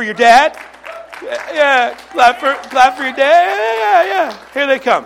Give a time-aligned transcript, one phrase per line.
[0.00, 0.56] for your dad.
[1.22, 1.94] Yeah, yeah.
[2.12, 3.44] Clap for, clap for your dad.
[3.76, 4.38] Yeah, yeah, yeah.
[4.54, 5.04] Here they come.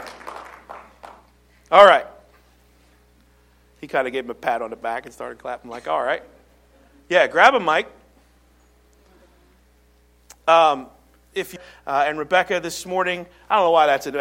[1.72, 2.06] All right.
[3.80, 6.00] He kind of gave him a pat on the back and started clapping, like, all
[6.00, 6.22] right.
[7.08, 7.88] Yeah, grab him, Mike.
[10.46, 10.86] Um,
[11.34, 11.58] if you,
[11.88, 14.12] uh, and Rebecca this morning, I don't know why that's a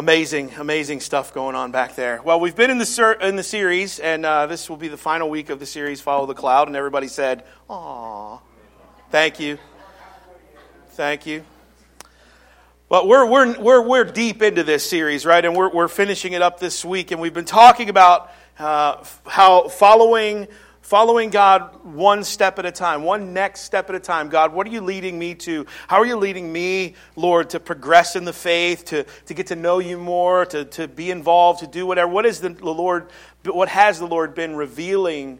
[0.00, 2.22] amazing, amazing stuff going on back there.
[2.22, 4.96] Well, we've been in the ser- in the series, and uh, this will be the
[4.96, 8.38] final week of the series, Follow the Cloud, and everybody said, "Aw,
[9.10, 9.58] thank you,
[10.92, 11.44] thank you."
[12.88, 15.44] Well, we're, we're, we're, we're deep into this series, right?
[15.44, 19.68] And we're, we're finishing it up this week, and we've been talking about uh, how
[19.68, 20.48] following
[20.82, 24.28] following God one step at a time, one next step at a time.
[24.28, 25.66] God, what are you leading me to?
[25.88, 29.56] How are you leading me, Lord, to progress in the faith, to, to get to
[29.56, 32.10] know you more, to, to be involved, to do whatever?
[32.10, 33.10] What is the Lord,
[33.44, 35.38] what has the Lord been revealing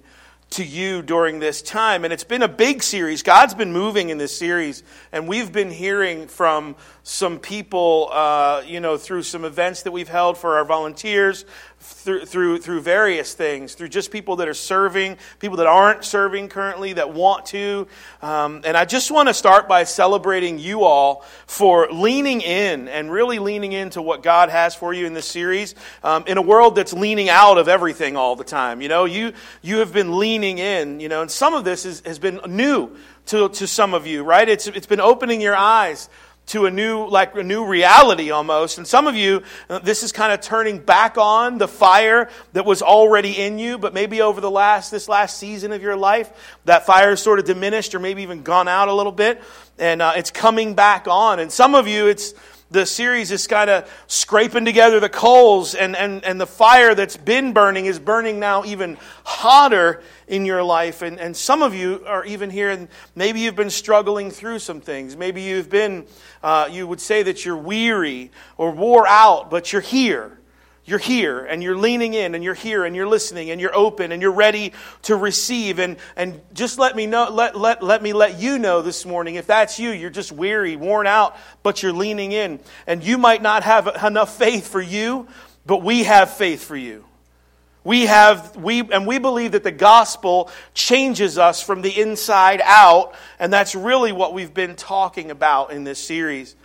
[0.51, 2.05] to you during this time?
[2.05, 3.23] And it's been a big series.
[3.23, 8.81] God's been moving in this series, and we've been hearing from some people, uh, you
[8.81, 11.45] know, through some events that we've held for our volunteers,
[11.81, 16.49] through, through, through various things, through just people that are serving, people that aren't serving
[16.49, 17.89] currently, that want to.
[18.21, 23.11] Um, and I just want to start by celebrating you all for leaning in and
[23.11, 26.75] really leaning into what God has for you in this series um, in a world
[26.75, 28.83] that's leaning out of everything all the time.
[28.83, 32.01] You know, you, you have been leaning in, you know, and some of this is,
[32.01, 32.95] has been new
[33.27, 34.49] to, to some of you, right?
[34.49, 36.09] It's, it's been opening your eyes
[36.51, 38.79] to a new like a new reality almost.
[38.79, 42.65] And some of you uh, this is kind of turning back on the fire that
[42.65, 46.59] was already in you but maybe over the last this last season of your life
[46.65, 49.41] that fire has sort of diminished or maybe even gone out a little bit
[49.79, 51.39] and uh, it's coming back on.
[51.39, 52.35] And some of you it's
[52.71, 57.17] the series is kind of scraping together the coals, and, and, and the fire that's
[57.17, 61.03] been burning is burning now even hotter in your life.
[61.03, 64.81] And, and some of you are even here, and maybe you've been struggling through some
[64.81, 65.17] things.
[65.17, 66.07] Maybe you've been,
[66.43, 70.40] uh, you would say that you're weary or wore out, but you're here
[70.91, 74.11] you're here and you're leaning in and you're here and you're listening and you're open
[74.11, 75.79] and you're ready to receive.
[75.79, 79.37] And, and just let me know let, let, let me let you know this morning
[79.37, 82.59] if that's you you're just weary worn out but you're leaning in.
[82.89, 85.29] And you might not have enough faith for you
[85.65, 87.05] but we have faith for you.
[87.85, 93.15] We have we and we believe that the gospel changes us from the inside out.
[93.39, 96.57] And that's really what we've been talking about in this series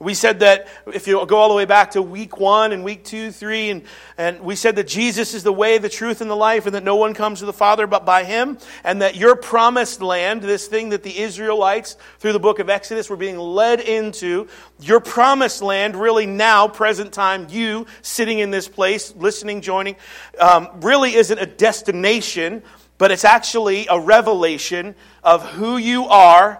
[0.00, 3.04] we said that if you go all the way back to week one and week
[3.04, 3.82] two, three, and,
[4.16, 6.84] and we said that Jesus is the way, the truth, and the life, and that
[6.84, 10.66] no one comes to the Father but by Him, and that your promised land, this
[10.66, 14.48] thing that the Israelites through the book of Exodus were being led into,
[14.80, 19.96] your promised land, really now, present time, you sitting in this place, listening, joining,
[20.38, 22.62] um, really isn't a destination,
[22.96, 26.58] but it's actually a revelation of who you are,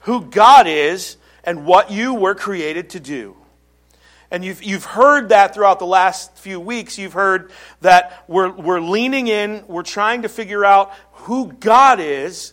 [0.00, 1.17] who God is,
[1.48, 3.34] and what you were created to do.
[4.30, 6.98] And you've, you've heard that throughout the last few weeks.
[6.98, 7.50] You've heard
[7.80, 12.52] that we're, we're leaning in, we're trying to figure out who God is,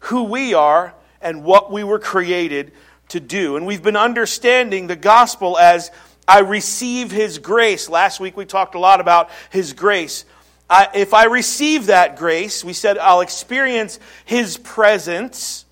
[0.00, 2.72] who we are, and what we were created
[3.08, 3.56] to do.
[3.56, 5.90] And we've been understanding the gospel as
[6.28, 7.88] I receive His grace.
[7.88, 10.26] Last week we talked a lot about His grace.
[10.68, 15.64] I, if I receive that grace, we said I'll experience His presence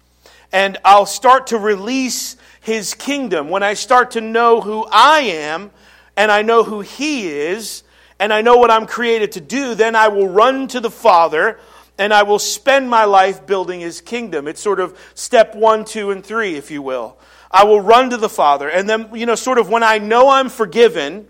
[0.53, 5.73] and I'll start to release his kingdom, when I start to know who I am
[6.17, 7.83] and I know who he is
[8.21, 11.59] and I know what I'm created to do, then I will run to the Father
[11.99, 14.47] and I will spend my life building his kingdom.
[14.47, 17.19] It's sort of step one, two, and three, if you will.
[17.51, 18.71] I will run to the Father.
[18.71, 21.27] And then, you know, sort of when I know I'm forgiven,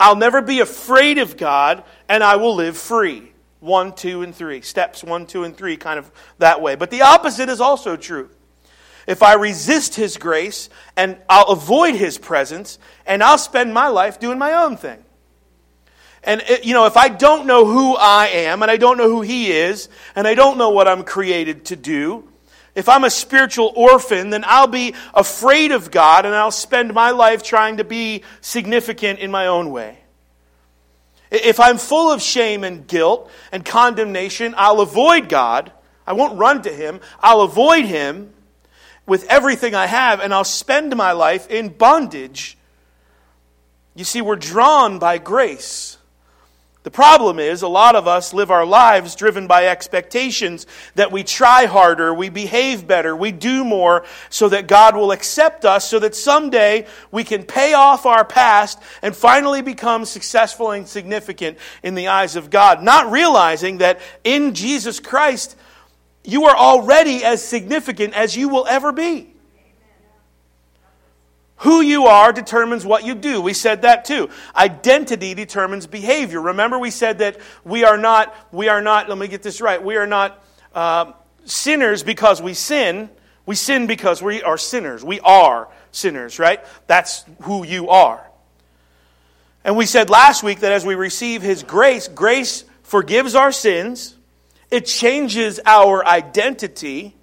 [0.00, 3.32] I'll never be afraid of God and I will live free.
[3.60, 4.60] One, two, and three.
[4.62, 6.74] Steps one, two, and three, kind of that way.
[6.74, 8.30] But the opposite is also true
[9.08, 14.20] if I resist His grace and I'll avoid His presence and I'll spend my life
[14.20, 15.02] doing my own thing.
[16.22, 19.08] And, it, you know, if I don't know who I am and I don't know
[19.08, 22.28] who He is and I don't know what I'm created to do,
[22.74, 27.10] if I'm a spiritual orphan, then I'll be afraid of God and I'll spend my
[27.10, 29.98] life trying to be significant in my own way.
[31.30, 35.72] If I'm full of shame and guilt and condemnation, I'll avoid God.
[36.06, 37.00] I won't run to Him.
[37.20, 38.34] I'll avoid Him
[39.08, 42.56] with everything I have, and I'll spend my life in bondage.
[43.94, 45.96] You see, we're drawn by grace.
[46.84, 51.24] The problem is, a lot of us live our lives driven by expectations that we
[51.24, 55.98] try harder, we behave better, we do more so that God will accept us, so
[55.98, 61.94] that someday we can pay off our past and finally become successful and significant in
[61.94, 62.82] the eyes of God.
[62.82, 65.56] Not realizing that in Jesus Christ,
[66.28, 69.32] you are already as significant as you will ever be.
[71.62, 73.40] Who you are determines what you do.
[73.40, 74.28] We said that too.
[74.54, 76.42] Identity determines behavior.
[76.42, 79.82] Remember, we said that we are not, we are not, let me get this right,
[79.82, 80.44] we are not
[80.74, 81.12] uh,
[81.46, 83.08] sinners because we sin.
[83.46, 85.02] We sin because we are sinners.
[85.02, 86.62] We are sinners, right?
[86.86, 88.22] That's who you are.
[89.64, 94.14] And we said last week that as we receive His grace, grace forgives our sins,
[94.70, 97.14] it changes our identity,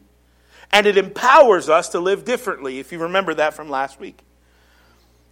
[0.72, 4.20] and it empowers us to live differently, if you remember that from last week.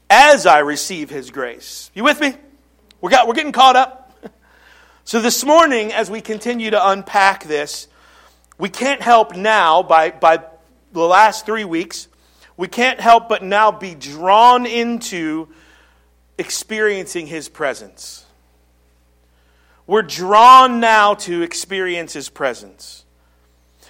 [0.10, 1.90] As I receive His grace.
[1.94, 2.36] You with me?
[3.02, 4.00] We're, got, we're getting caught up.
[5.06, 7.90] So, this morning, as we continue to unpack this,
[8.58, 10.46] we can't help now, by, by
[10.94, 12.08] the last three weeks,
[12.56, 15.50] we can't help but now be drawn into
[16.38, 18.23] experiencing His presence.
[19.86, 23.06] We're drawn now to experience His presence.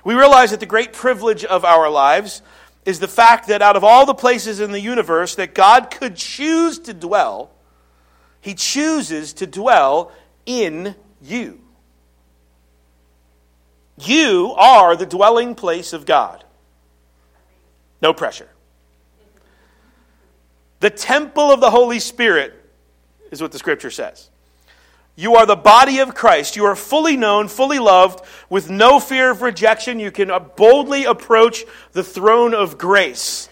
[0.03, 2.41] We realize that the great privilege of our lives
[2.85, 6.15] is the fact that out of all the places in the universe that God could
[6.15, 7.51] choose to dwell,
[8.41, 10.11] He chooses to dwell
[10.45, 11.61] in you.
[13.97, 16.43] You are the dwelling place of God.
[18.01, 18.49] No pressure.
[20.79, 22.53] The temple of the Holy Spirit
[23.31, 24.29] is what the scripture says.
[25.15, 26.55] You are the body of Christ.
[26.55, 29.99] You are fully known, fully loved, with no fear of rejection.
[29.99, 33.47] You can uh, boldly approach the throne of grace.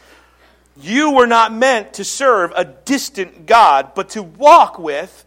[0.76, 5.26] You were not meant to serve a distant God, but to walk with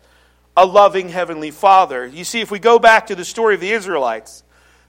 [0.57, 2.07] a loving Heavenly Father.
[2.07, 4.43] You see, if we go back to the story of the Israelites,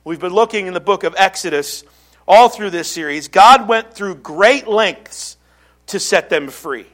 [0.04, 1.84] we've been looking in the book of Exodus
[2.28, 3.28] all through this series.
[3.28, 5.38] God went through great lengths
[5.88, 6.88] to set them free.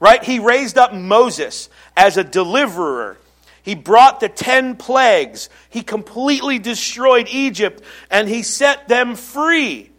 [0.00, 0.24] Right?
[0.24, 3.18] He raised up Moses as a deliverer
[3.62, 5.48] he brought the ten plagues.
[5.70, 9.90] He completely destroyed Egypt and he set them free.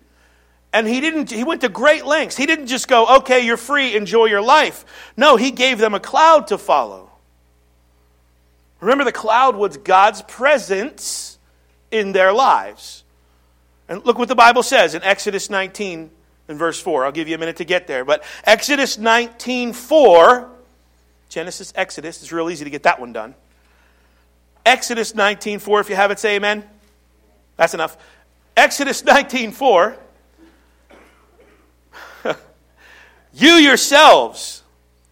[0.74, 2.36] And he didn't he went to great lengths.
[2.36, 6.00] He didn't just go, "Okay, you're free, enjoy your life." No, he gave them a
[6.00, 7.12] cloud to follow.
[8.82, 11.38] Remember the cloud was God's presence
[11.90, 13.04] in their lives.
[13.88, 16.10] And look what the Bible says in Exodus 19
[16.48, 17.06] and verse 4.
[17.06, 20.50] I'll give you a minute to get there, but Exodus 19:4
[21.30, 23.36] Genesis Exodus, it's real easy to get that one done.
[24.66, 26.64] Exodus 19:4 if you have it say amen.
[27.58, 27.98] That's enough.
[28.56, 29.98] Exodus 19:4
[33.34, 34.64] You yourselves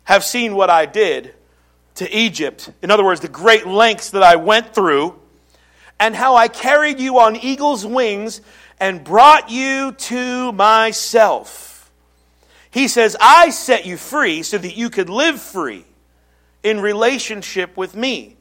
[0.03, 1.33] have seen what I did
[1.95, 2.71] to Egypt.
[2.81, 5.19] In other words, the great lengths that I went through
[5.99, 8.41] and how I carried you on eagle's wings
[8.79, 11.91] and brought you to myself.
[12.71, 15.85] He says, I set you free so that you could live free
[16.63, 18.37] in relationship with me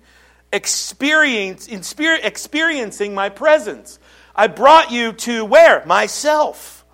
[0.53, 3.99] experience, experiencing my presence.
[4.35, 5.85] I brought you to where?
[5.87, 6.85] Myself.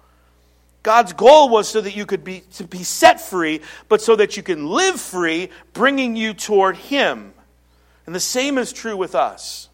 [0.83, 4.37] God's goal was so that you could be, to be set free, but so that
[4.37, 7.35] you can live free, bringing you toward Him.
[8.07, 9.69] And the same is true with us.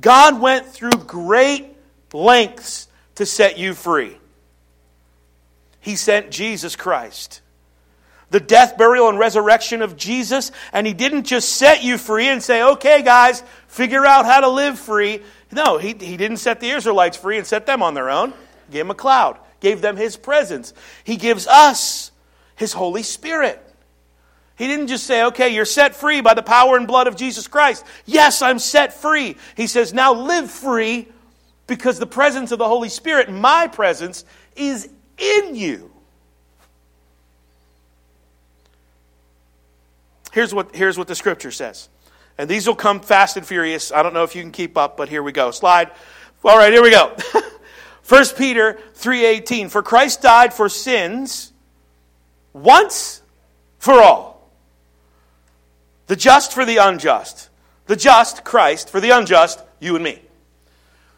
[0.00, 1.76] God went through great
[2.12, 2.86] lengths
[3.16, 4.16] to set you free.
[5.80, 7.40] He sent Jesus Christ
[8.30, 10.52] the death, burial, and resurrection of Jesus.
[10.72, 14.48] And he didn't just set you free and say, okay, guys, figure out how to
[14.48, 15.22] live free.
[15.50, 18.30] No, he, he didn't set the Israelites free and set them on their own.
[18.66, 20.74] He gave them a cloud, gave them his presence.
[21.04, 22.10] He gives us
[22.56, 23.64] his Holy Spirit.
[24.56, 27.46] He didn't just say, okay, you're set free by the power and blood of Jesus
[27.46, 27.84] Christ.
[28.04, 29.36] Yes, I'm set free.
[29.56, 31.06] He says, now live free
[31.68, 34.24] because the presence of the Holy Spirit, my presence,
[34.56, 35.92] is in you.
[40.38, 41.88] Here's what, here's what the scripture says.
[42.38, 43.90] And these will come fast and furious.
[43.90, 45.50] I don't know if you can keep up, but here we go.
[45.50, 45.90] Slide.
[46.44, 47.16] All right, here we go.
[48.08, 51.52] 1 Peter 3:18 For Christ died for sins
[52.52, 53.20] once
[53.80, 54.48] for all.
[56.06, 57.48] The just for the unjust.
[57.86, 60.22] The just, Christ, for the unjust, you and me.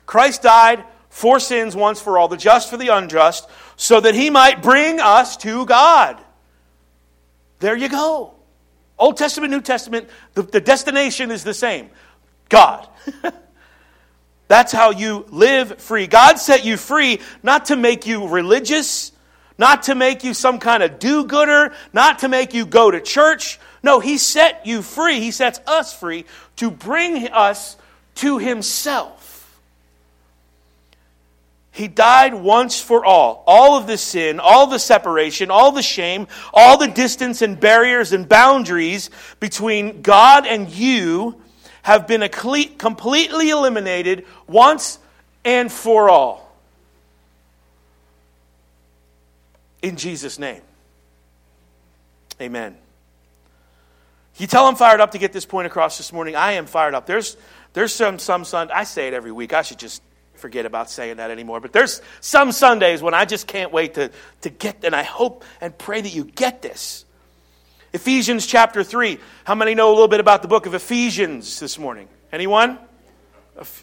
[0.06, 4.30] Christ died for sins once for all, the just for the unjust, so that he
[4.30, 6.18] might bring us to God.
[7.58, 8.39] There you go.
[9.00, 11.90] Old Testament, New Testament, the, the destination is the same
[12.48, 12.86] God.
[14.48, 16.06] That's how you live free.
[16.06, 19.12] God set you free not to make you religious,
[19.58, 23.00] not to make you some kind of do gooder, not to make you go to
[23.00, 23.58] church.
[23.82, 25.20] No, He set you free.
[25.20, 26.26] He sets us free
[26.56, 27.76] to bring us
[28.16, 29.19] to Himself.
[31.72, 33.44] He died once for all.
[33.46, 38.12] All of the sin, all the separation, all the shame, all the distance and barriers
[38.12, 41.40] and boundaries between God and you
[41.82, 44.98] have been completely eliminated once
[45.44, 46.50] and for all.
[49.82, 50.60] In Jesus' name.
[52.40, 52.76] Amen.
[54.36, 56.34] You tell I'm fired up to get this point across this morning.
[56.34, 57.06] I am fired up.
[57.06, 57.36] There's,
[57.74, 59.52] there's some, some Sunday, I say it every week.
[59.52, 60.02] I should just
[60.40, 61.60] forget about saying that anymore.
[61.60, 65.44] But there's some Sundays when I just can't wait to, to get, and I hope
[65.60, 67.04] and pray that you get this.
[67.92, 69.18] Ephesians chapter 3.
[69.44, 72.08] How many know a little bit about the book of Ephesians this morning?
[72.32, 72.78] Anyone?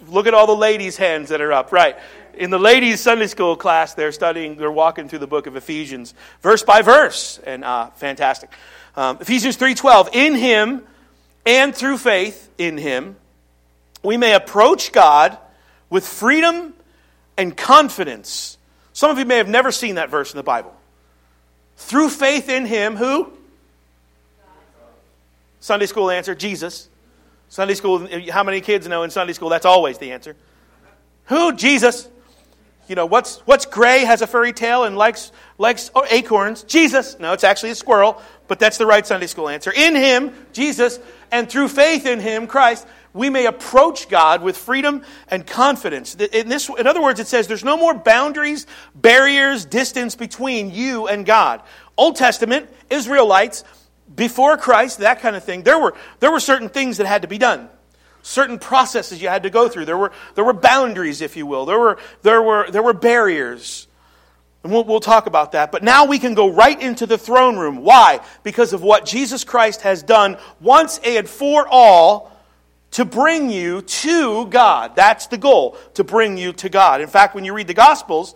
[0.07, 1.71] Look at all the ladies' hands that are up.
[1.71, 1.97] Right.
[2.33, 6.13] In the ladies' Sunday school class, they're studying, they're walking through the book of Ephesians,
[6.41, 7.39] verse by verse.
[7.45, 8.51] And uh, fantastic.
[8.95, 10.09] Um, Ephesians 3.12.
[10.13, 10.83] In him
[11.45, 13.17] and through faith in him,
[14.03, 15.37] we may approach God
[15.89, 16.73] with freedom
[17.37, 18.57] and confidence.
[18.93, 20.73] Some of you may have never seen that verse in the Bible.
[21.77, 23.31] Through faith in him, who?
[25.59, 26.89] Sunday school answer, Jesus.
[27.49, 30.35] Sunday school, how many kids know in Sunday school that's always the answer?
[31.25, 31.53] Who?
[31.53, 32.09] Jesus.
[32.87, 36.63] You know, what's, what's gray, has a furry tail, and likes, likes acorns?
[36.63, 37.19] Jesus.
[37.19, 39.71] No, it's actually a squirrel, but that's the right Sunday school answer.
[39.71, 40.99] In Him, Jesus,
[41.31, 46.15] and through faith in Him, Christ, we may approach God with freedom and confidence.
[46.15, 51.07] In, this, in other words, it says there's no more boundaries, barriers, distance between you
[51.07, 51.61] and God.
[51.97, 53.63] Old Testament, Israelites,
[54.15, 57.27] before Christ, that kind of thing, there were, there were certain things that had to
[57.27, 57.69] be done.
[58.21, 59.85] Certain processes you had to go through.
[59.85, 61.65] There were, there were boundaries, if you will.
[61.65, 63.87] There were, there were, there were barriers.
[64.63, 65.71] And we'll, we'll talk about that.
[65.71, 67.77] But now we can go right into the throne room.
[67.77, 68.19] Why?
[68.43, 72.31] Because of what Jesus Christ has done once and for all
[72.91, 74.95] to bring you to God.
[74.95, 77.01] That's the goal, to bring you to God.
[77.01, 78.35] In fact, when you read the Gospels,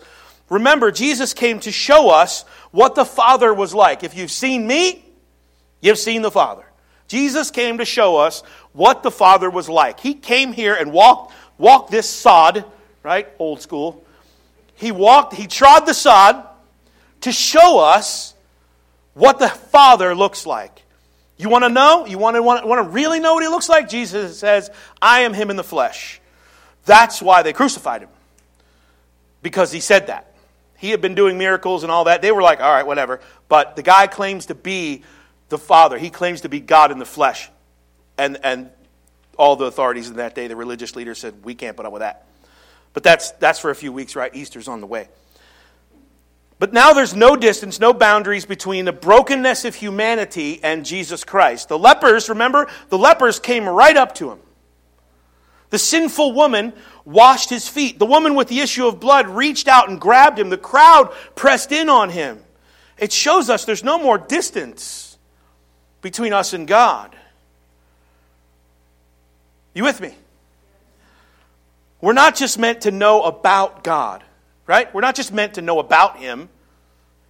[0.50, 4.03] remember, Jesus came to show us what the Father was like.
[4.03, 5.05] If you've seen me,
[5.81, 6.63] You've seen the Father.
[7.08, 10.00] Jesus came to show us what the Father was like.
[10.00, 12.63] He came here and walked, walked this sod,
[13.03, 13.27] right?
[13.39, 14.05] Old school.
[14.75, 16.46] He walked, he trod the sod
[17.22, 18.34] to show us
[19.13, 20.80] what the Father looks like.
[21.41, 22.05] You want to know?
[22.05, 23.89] You want to, want, want to really know what he looks like?
[23.89, 24.69] Jesus says,
[25.01, 26.21] I am him in the flesh.
[26.86, 28.10] That's why they crucified him.
[29.41, 30.36] Because he said that.
[30.77, 32.21] He had been doing miracles and all that.
[32.21, 33.21] They were like, all right, whatever.
[33.50, 35.01] But the guy claims to be
[35.50, 35.98] the Father.
[35.98, 37.50] He claims to be God in the flesh.
[38.19, 38.69] And, and
[39.36, 42.01] all the authorities in that day, the religious leaders said, we can't put up with
[42.01, 42.27] that.
[42.93, 44.33] But that's, that's for a few weeks, right?
[44.36, 45.10] Easter's on the way.
[46.61, 51.69] But now there's no distance, no boundaries between the brokenness of humanity and Jesus Christ.
[51.69, 54.37] The lepers, remember, the lepers came right up to him.
[55.71, 57.97] The sinful woman washed his feet.
[57.97, 60.51] The woman with the issue of blood reached out and grabbed him.
[60.51, 62.43] The crowd pressed in on him.
[62.99, 65.17] It shows us there's no more distance
[66.03, 67.15] between us and God.
[69.73, 70.13] You with me?
[72.01, 74.23] We're not just meant to know about God,
[74.67, 74.93] right?
[74.93, 76.49] We're not just meant to know about Him,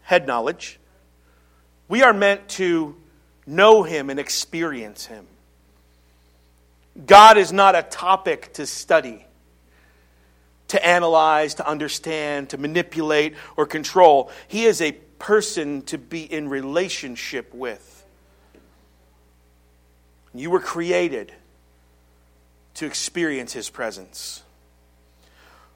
[0.03, 0.79] head knowledge.
[1.87, 2.95] We are meant to
[3.45, 5.27] know Him and experience Him.
[7.05, 9.25] God is not a topic to study,
[10.69, 14.29] to analyze, to understand, to manipulate, or control.
[14.47, 18.05] He is a person to be in relationship with.
[20.33, 21.33] You were created
[22.75, 24.43] to experience His presence.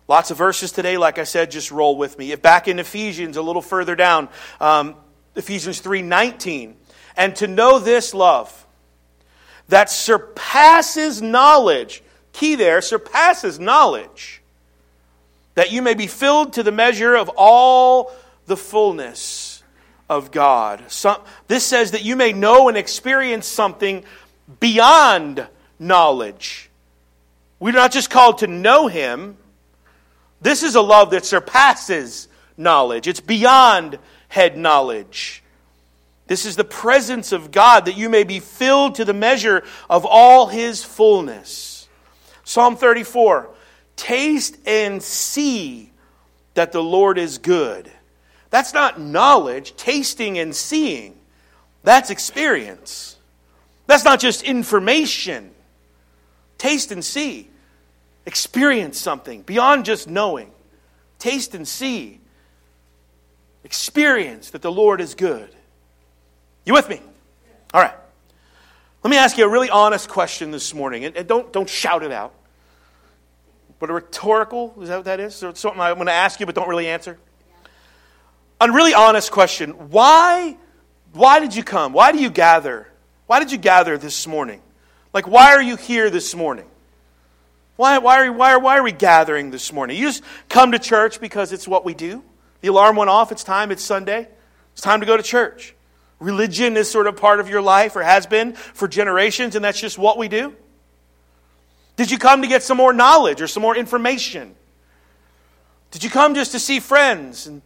[0.07, 2.31] Lots of verses today, like I said, just roll with me.
[2.31, 4.29] If Back in Ephesians, a little further down,
[4.61, 4.95] um,
[5.35, 6.75] Ephesians 3:19.
[7.17, 8.65] And to know this love
[9.69, 14.41] that surpasses knowledge, key there, surpasses knowledge,
[15.55, 18.11] that you may be filled to the measure of all
[18.45, 19.63] the fullness
[20.09, 20.83] of God.
[20.91, 24.03] Some, this says that you may know and experience something
[24.59, 25.47] beyond
[25.79, 26.69] knowledge.
[27.59, 29.37] We're not just called to know Him.
[30.45, 33.97] This is a love that surpasses knowledge, it's beyond
[34.27, 35.41] head knowledge.
[36.27, 40.05] This is the presence of God that you may be filled to the measure of
[40.05, 41.89] all His fullness.
[42.43, 43.49] Psalm 34
[43.95, 45.91] Taste and see
[46.53, 47.91] that the Lord is good.
[48.51, 51.17] That's not knowledge, tasting and seeing.
[51.81, 53.17] That's experience.
[53.87, 55.49] That's not just information.
[56.59, 57.49] Taste and see.
[58.25, 60.51] Experience something beyond just knowing.
[61.19, 62.19] Taste and see.
[63.63, 65.49] Experience that the Lord is good.
[66.65, 67.01] You with me?
[67.73, 67.93] All right.
[69.03, 71.05] Let me ask you a really honest question this morning.
[71.05, 72.33] And don't, don't shout it out.
[73.79, 75.43] But a rhetorical, is that what that is?
[75.43, 77.19] Or something I'm going to ask you but don't really answer?
[78.59, 79.71] A really honest question.
[79.91, 80.57] Why,
[81.13, 81.93] why did you come?
[81.93, 82.87] Why do you gather?
[83.27, 84.61] Why did you gather this morning?
[85.13, 86.65] Like, why are you here this morning?
[87.75, 89.97] Why, why, are, why, why are we gathering this morning?
[89.97, 92.23] You just come to church because it's what we do.
[92.61, 93.31] The alarm went off.
[93.31, 93.71] It's time.
[93.71, 94.27] It's Sunday.
[94.73, 95.75] It's time to go to church.
[96.19, 99.79] Religion is sort of part of your life or has been for generations, and that's
[99.79, 100.55] just what we do.
[101.97, 104.55] Did you come to get some more knowledge or some more information?
[105.91, 107.61] Did you come just to see friends and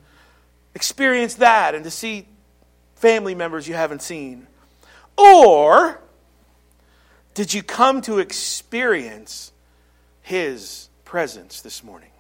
[0.76, 2.28] experience that and to see
[2.96, 4.48] family members you haven't seen?
[5.18, 6.00] Or
[7.34, 9.52] did you come to experience
[10.30, 12.12] His presence this morning?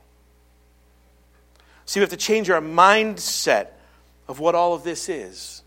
[1.85, 3.67] See, we have to change our mindset
[4.27, 5.61] of what all of this is.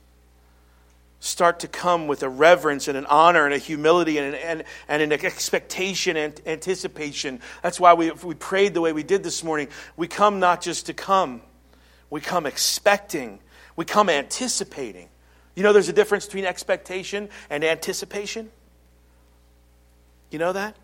[1.21, 4.65] Start to come with a reverence and an honor and a humility and an, and,
[4.89, 7.39] and an expectation and anticipation.
[7.63, 9.69] That's why we, we prayed the way we did this morning.
[9.97, 11.43] We come not just to come,
[12.11, 13.39] we come expecting,
[13.77, 15.11] we come anticipating.
[15.55, 18.51] You know, there's a difference between expectation and anticipation.
[20.33, 20.75] You know that?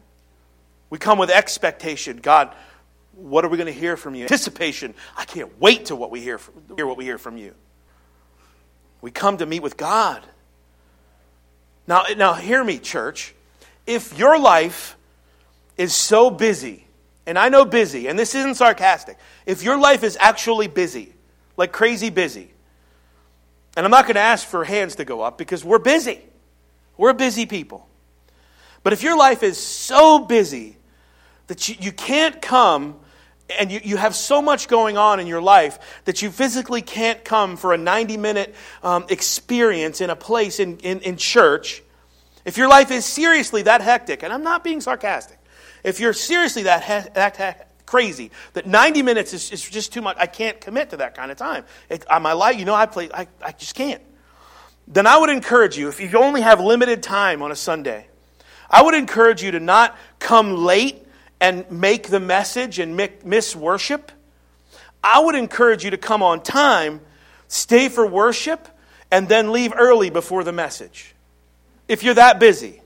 [0.90, 2.18] We come with expectation.
[2.18, 2.54] God,
[3.12, 4.22] what are we going to hear from you?
[4.22, 4.94] Anticipation.
[5.16, 7.54] I can't wait to what we hear, from, hear what we hear from you.
[9.00, 10.22] We come to meet with God.
[11.86, 13.34] Now, now hear me, church.
[13.86, 14.96] If your life
[15.76, 16.86] is so busy,
[17.26, 21.12] and I know busy, and this isn't sarcastic, if your life is actually busy,
[21.56, 22.50] like crazy busy,
[23.76, 26.20] and I'm not going to ask for hands to go up because we're busy.
[26.96, 27.86] We're busy people.
[28.82, 30.77] But if your life is so busy
[31.48, 32.98] that you, you can't come
[33.58, 37.24] and you, you have so much going on in your life that you physically can't
[37.24, 41.82] come for a 90 minute um, experience in a place in, in, in church,
[42.44, 45.38] if your life is seriously that hectic, and I'm not being sarcastic,
[45.82, 50.02] if you're seriously that, he- that he- crazy that 90 minutes is, is, just too
[50.02, 51.64] much, I can't commit to that kind of time.
[51.88, 54.02] It, my life, you know, I play, I, I just can't.
[54.86, 58.06] Then I would encourage you, if you only have limited time on a Sunday,
[58.70, 61.07] I would encourage you to not come late
[61.40, 64.10] and make the message and miss worship.
[65.02, 67.00] I would encourage you to come on time,
[67.46, 68.68] stay for worship,
[69.10, 71.14] and then leave early before the message.
[71.86, 72.82] If you're that busy.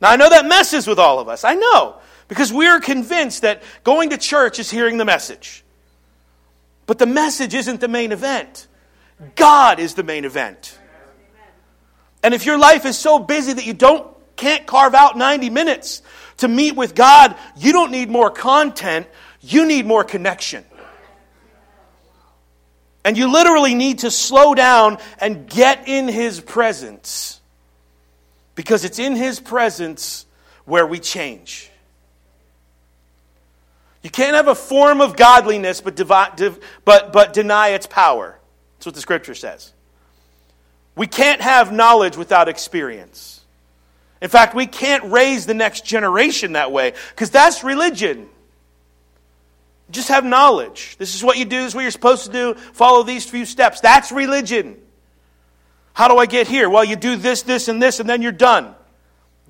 [0.00, 1.44] Now, I know that messes with all of us.
[1.44, 1.96] I know.
[2.28, 5.62] Because we're convinced that going to church is hearing the message.
[6.86, 8.66] But the message isn't the main event,
[9.36, 10.78] God is the main event.
[12.22, 16.02] And if your life is so busy that you don't can't carve out 90 minutes
[16.38, 19.06] to meet with God, you don't need more content,
[19.40, 20.64] you need more connection.
[23.04, 27.40] And you literally need to slow down and get in His presence.
[28.54, 30.24] Because it's in His presence
[30.64, 31.70] where we change.
[34.02, 35.96] You can't have a form of godliness but,
[36.84, 38.38] but, but deny its power.
[38.76, 39.72] That's what the scripture says.
[40.96, 43.33] We can't have knowledge without experience.
[44.24, 48.26] In fact, we can't raise the next generation that way because that's religion.
[49.90, 50.96] Just have knowledge.
[50.96, 52.54] This is what you do, this is what you're supposed to do.
[52.54, 53.80] Follow these few steps.
[53.82, 54.80] That's religion.
[55.92, 56.70] How do I get here?
[56.70, 58.74] Well, you do this, this, and this, and then you're done.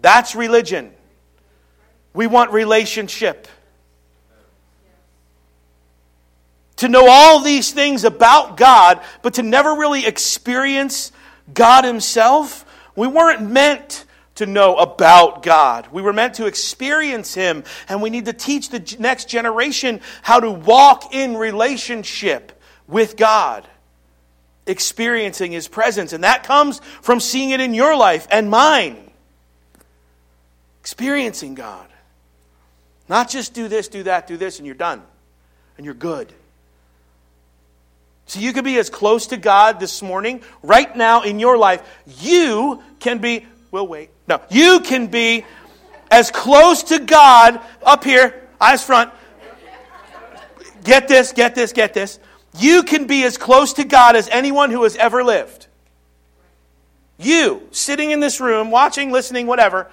[0.03, 0.93] That's religion.
[2.13, 3.47] We want relationship.
[6.79, 11.13] To know all these things about God, but to never really experience
[11.55, 14.05] God Himself, we weren't meant
[14.37, 15.89] to know about God.
[15.93, 20.41] We were meant to experience Him, and we need to teach the next generation how
[20.41, 23.67] to walk in relationship with God,
[24.67, 26.13] experiencing His presence.
[26.13, 29.11] And that comes from seeing it in your life and mine.
[30.81, 31.87] Experiencing God.
[33.09, 35.03] Not just do this, do that, do this, and you're done,
[35.77, 36.33] and you're good.
[38.27, 41.83] So you could be as close to God this morning, right now in your life.
[42.21, 44.11] You can be, we'll wait.
[44.27, 45.45] No, you can be
[46.11, 49.13] as close to God up here, eyes front.
[50.83, 52.19] Get this, get this, get this.
[52.59, 55.67] You can be as close to God as anyone who has ever lived.
[57.19, 59.91] You, sitting in this room, watching, listening, whatever,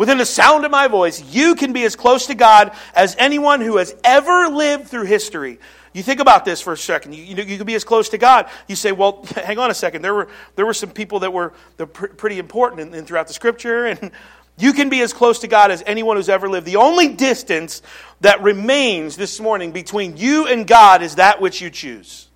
[0.00, 3.60] within the sound of my voice, you can be as close to God as anyone
[3.60, 5.58] who has ever lived through history.
[5.92, 7.14] You think about this for a second.
[7.14, 8.48] You, you, you can be as close to God.
[8.66, 10.00] You say, well, hang on a second.
[10.00, 13.84] There were, there were some people that were, pretty important in, in, throughout the scripture,
[13.88, 14.10] and
[14.56, 16.66] you can be as close to God as anyone who's ever lived.
[16.66, 17.82] The only distance
[18.22, 22.26] that remains this morning between you and God is that which you choose.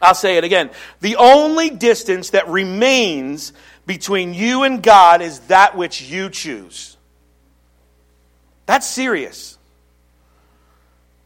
[0.00, 0.70] I'll say it again.
[1.00, 3.52] The only distance that remains
[3.88, 6.96] between you and God is that which you choose.
[8.66, 9.56] That's serious.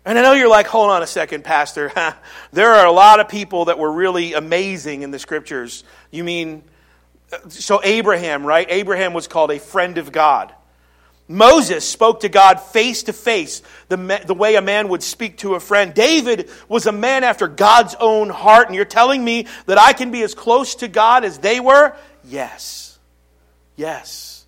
[0.04, 1.92] And I know you're like, hold on a second, Pastor.
[2.52, 5.82] there are a lot of people that were really amazing in the scriptures.
[6.12, 6.62] You mean,
[7.32, 8.66] uh, so Abraham, right?
[8.70, 10.54] Abraham was called a friend of God.
[11.26, 15.60] Moses spoke to God face to face, the way a man would speak to a
[15.60, 15.94] friend.
[15.94, 18.66] David was a man after God's own heart.
[18.66, 21.96] And you're telling me that I can be as close to God as they were?
[22.24, 22.98] Yes.
[23.76, 24.46] Yes.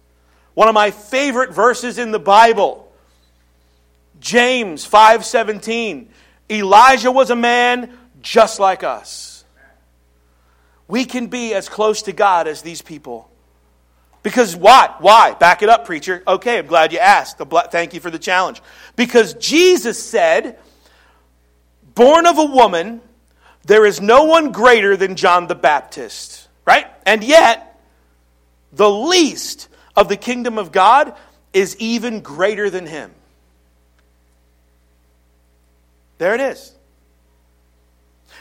[0.55, 2.93] One of my favorite verses in the Bible.
[4.21, 6.09] James 5:17.
[6.51, 9.45] Elijah was a man just like us.
[10.87, 13.31] We can be as close to God as these people.
[14.23, 14.95] Because why?
[15.01, 15.35] Why?
[15.35, 16.23] Back it up, preacher.
[16.27, 17.39] Okay, I'm glad you asked.
[17.71, 18.63] Thank you for the challenge.
[18.97, 20.59] Because Jesus said,
[21.95, 23.01] born of a woman,
[23.65, 26.49] there is no one greater than John the Baptist.
[26.65, 26.87] Right?
[27.07, 27.81] And yet,
[28.73, 31.15] the least of the kingdom of God
[31.53, 33.13] is even greater than him.
[36.19, 36.73] There it is.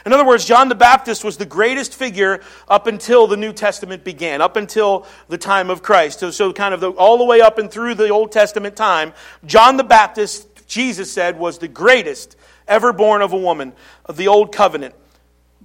[0.06, 4.04] In other words, John the Baptist was the greatest figure up until the New Testament
[4.04, 6.20] began, up until the time of Christ.
[6.20, 9.14] So, so kind of the, all the way up and through the Old Testament time,
[9.46, 12.36] John the Baptist, Jesus said, was the greatest
[12.68, 13.72] ever born of a woman
[14.04, 14.94] of the Old Covenant.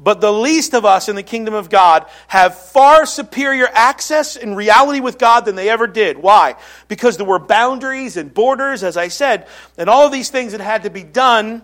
[0.01, 4.55] But the least of us in the kingdom of God have far superior access in
[4.55, 6.17] reality with God than they ever did.
[6.17, 6.55] Why?
[6.87, 9.45] Because there were boundaries and borders, as I said,
[9.77, 11.63] and all of these things that had to be done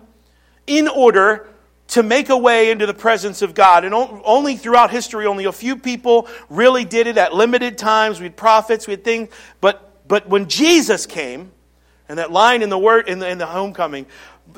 [0.66, 1.48] in order
[1.88, 3.84] to make a way into the presence of God.
[3.84, 8.18] And only throughout history, only a few people really did it at limited times.
[8.18, 9.30] We had prophets, we had things.
[9.62, 11.52] But, but when Jesus came,
[12.08, 14.06] and that line in the word in the, in the homecoming,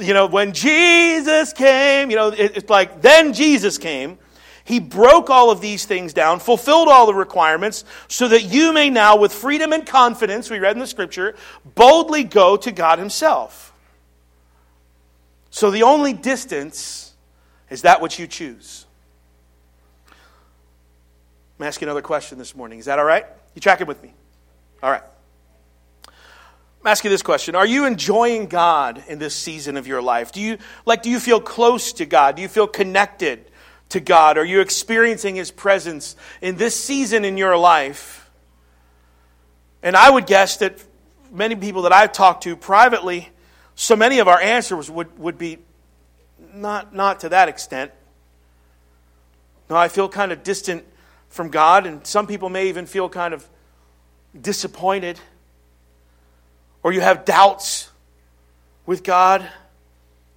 [0.00, 4.18] you know, when Jesus came, you know, it, it's like then Jesus came.
[4.64, 8.90] He broke all of these things down, fulfilled all the requirements, so that you may
[8.90, 11.36] now, with freedom and confidence, we read in the scripture,
[11.74, 13.72] boldly go to God Himself.
[15.50, 17.14] So the only distance
[17.70, 18.84] is that which you choose?
[21.58, 22.78] I'm asking another question this morning.
[22.78, 23.24] Is that all right?
[23.54, 24.12] You tracking with me?
[24.82, 25.02] All right.
[26.80, 27.54] I'm asking this question.
[27.54, 30.32] Are you enjoying God in this season of your life?
[30.32, 32.36] Do you like do you feel close to God?
[32.36, 33.44] Do you feel connected
[33.90, 34.38] to God?
[34.38, 38.30] Are you experiencing his presence in this season in your life?
[39.82, 40.78] And I would guess that
[41.32, 43.28] many people that I've talked to privately,
[43.74, 45.58] so many of our answers would, would be
[46.52, 47.92] not, not to that extent.
[49.70, 50.84] No, I feel kind of distant
[51.28, 53.46] from God, and some people may even feel kind of
[54.38, 55.20] disappointed.
[56.82, 57.90] Or you have doubts
[58.86, 59.48] with God.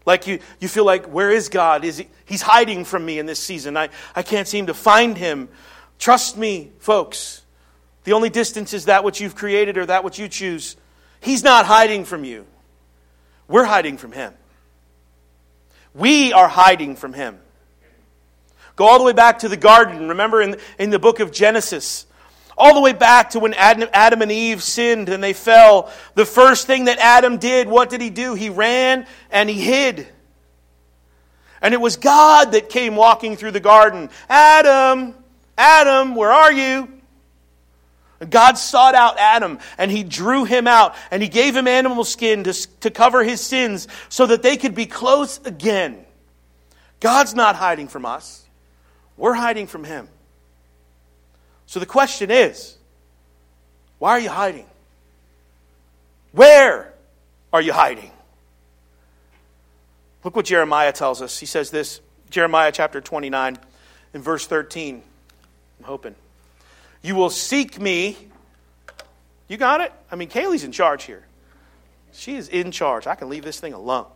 [0.06, 1.86] Like you, you feel like, where is God?
[1.86, 3.78] Is he, he's hiding from me in this season.
[3.78, 5.50] I, I can't seem to find him.
[6.00, 7.44] Trust me, folks.
[8.04, 10.76] The only distance is that which you've created or that which you choose.
[11.20, 12.48] He's not hiding from you.
[13.48, 14.34] We're hiding from him.
[15.94, 17.40] We are hiding from him.
[18.76, 20.10] Go all the way back to the garden.
[20.10, 22.08] Remember in, in the book of Genesis,
[22.58, 25.92] all the way back to when Adam, and Eve sinned and they fell.
[26.16, 28.34] The first thing that Adam did, what did he do?
[28.34, 30.08] He ran and he hid.
[31.62, 34.10] And it was God that came walking through the garden.
[34.30, 35.16] Adam,
[35.58, 36.88] Adam, where are you?
[38.30, 42.44] God sought out Adam and he drew him out and he gave him animal skin
[42.44, 46.06] to, to cover his sins so that they could be close again.
[47.00, 48.46] God's not hiding from us,
[49.18, 50.08] we're hiding from him.
[51.72, 52.76] So the question is
[53.98, 54.66] why are you hiding?
[56.34, 56.94] Where
[57.54, 58.12] are you hiding?
[60.26, 61.40] Look what Jeremiah tells us.
[61.40, 63.58] He says this Jeremiah chapter 29
[64.14, 65.02] in verse 13.
[65.80, 66.14] I'm hoping.
[67.04, 68.18] You will seek me.
[69.48, 69.94] You got it?
[70.12, 71.24] I mean, Kaylee's in charge here.
[72.12, 73.08] She is in charge.
[73.08, 74.08] I can leave this thing alone.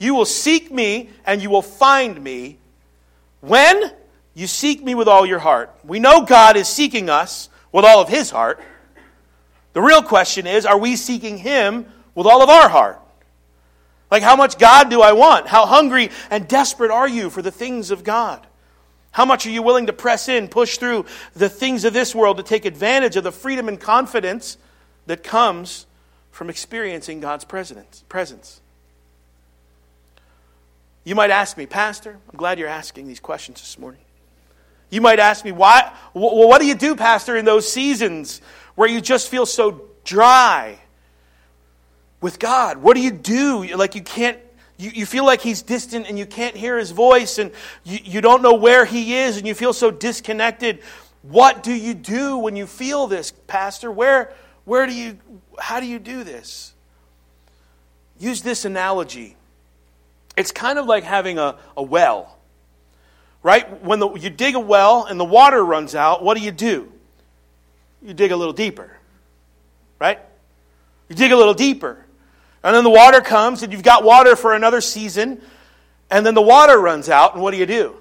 [0.00, 2.58] You will seek me and you will find me
[3.40, 3.92] when
[4.34, 5.74] you seek me with all your heart.
[5.84, 8.60] We know God is seeking us with all of his heart.
[9.72, 13.00] The real question is are we seeking him with all of our heart?
[14.10, 15.48] Like, how much God do I want?
[15.48, 18.46] How hungry and desperate are you for the things of God?
[19.10, 22.36] How much are you willing to press in, push through the things of this world
[22.36, 24.58] to take advantage of the freedom and confidence
[25.06, 25.86] that comes
[26.30, 28.60] from experiencing God's presence?
[31.04, 34.00] You might ask me, Pastor, I'm glad you're asking these questions this morning.
[34.92, 35.90] You might ask me, why?
[36.12, 38.42] Well, what do you do, Pastor, in those seasons
[38.74, 40.78] where you just feel so dry
[42.20, 42.76] with God?
[42.76, 43.64] What do you do?
[43.74, 44.38] Like you can't
[44.76, 47.52] you, you feel like he's distant and you can't hear his voice and
[47.84, 50.80] you, you don't know where he is and you feel so disconnected.
[51.22, 53.90] What do you do when you feel this, Pastor?
[53.90, 54.34] Where,
[54.66, 55.18] where do you,
[55.58, 56.74] how do you do this?
[58.18, 59.36] Use this analogy.
[60.36, 62.36] It's kind of like having a, a well,
[63.42, 63.82] right?
[63.82, 66.92] When the, you dig a well and the water runs out, what do you do?
[68.02, 68.96] You dig a little deeper,
[70.00, 70.18] right?
[71.08, 72.04] You dig a little deeper.
[72.64, 75.40] And then the water comes, and you've got water for another season,
[76.10, 77.96] and then the water runs out, and what do you do?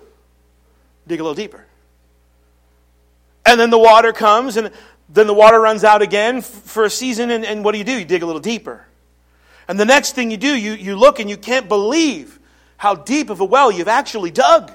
[1.08, 1.65] Dig a little deeper.
[3.45, 4.71] And then the water comes, and
[5.10, 7.97] then the water runs out again for a season, and, and what do you do?
[7.97, 8.86] You dig a little deeper.
[9.67, 12.39] And the next thing you do, you, you look and you can't believe
[12.77, 14.71] how deep of a well you've actually dug.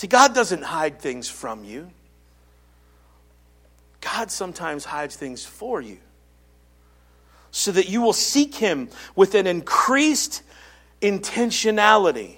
[0.00, 1.90] See, God doesn't hide things from you,
[4.00, 5.98] God sometimes hides things for you
[7.50, 10.40] so that you will seek Him with an increased
[11.02, 12.36] intentionality.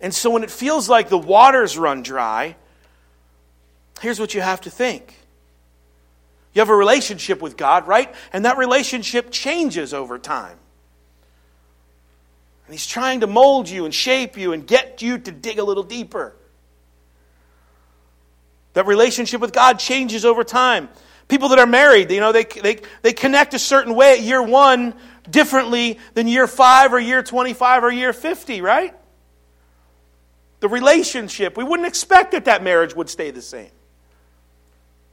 [0.00, 2.56] And so when it feels like the waters run dry,
[4.00, 5.14] here's what you have to think.
[6.54, 8.12] You have a relationship with God, right?
[8.32, 10.58] And that relationship changes over time.
[12.66, 15.64] And He's trying to mold you and shape you and get you to dig a
[15.64, 16.34] little deeper.
[18.74, 20.88] That relationship with God changes over time.
[21.28, 24.42] People that are married, you know, they, they, they connect a certain way at year
[24.42, 24.94] one
[25.30, 28.94] differently than year five or year 25 or year 50, right?
[30.60, 33.70] The relationship, we wouldn't expect that that marriage would stay the same.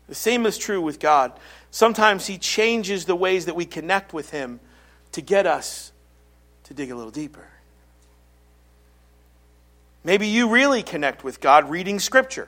[0.08, 1.34] The same is true with God.
[1.72, 4.60] Sometimes He changes the ways that we connect with Him
[5.14, 5.92] to get us
[6.70, 7.46] to dig a little deeper.
[10.04, 12.48] Maybe you really connect with God reading Scripture.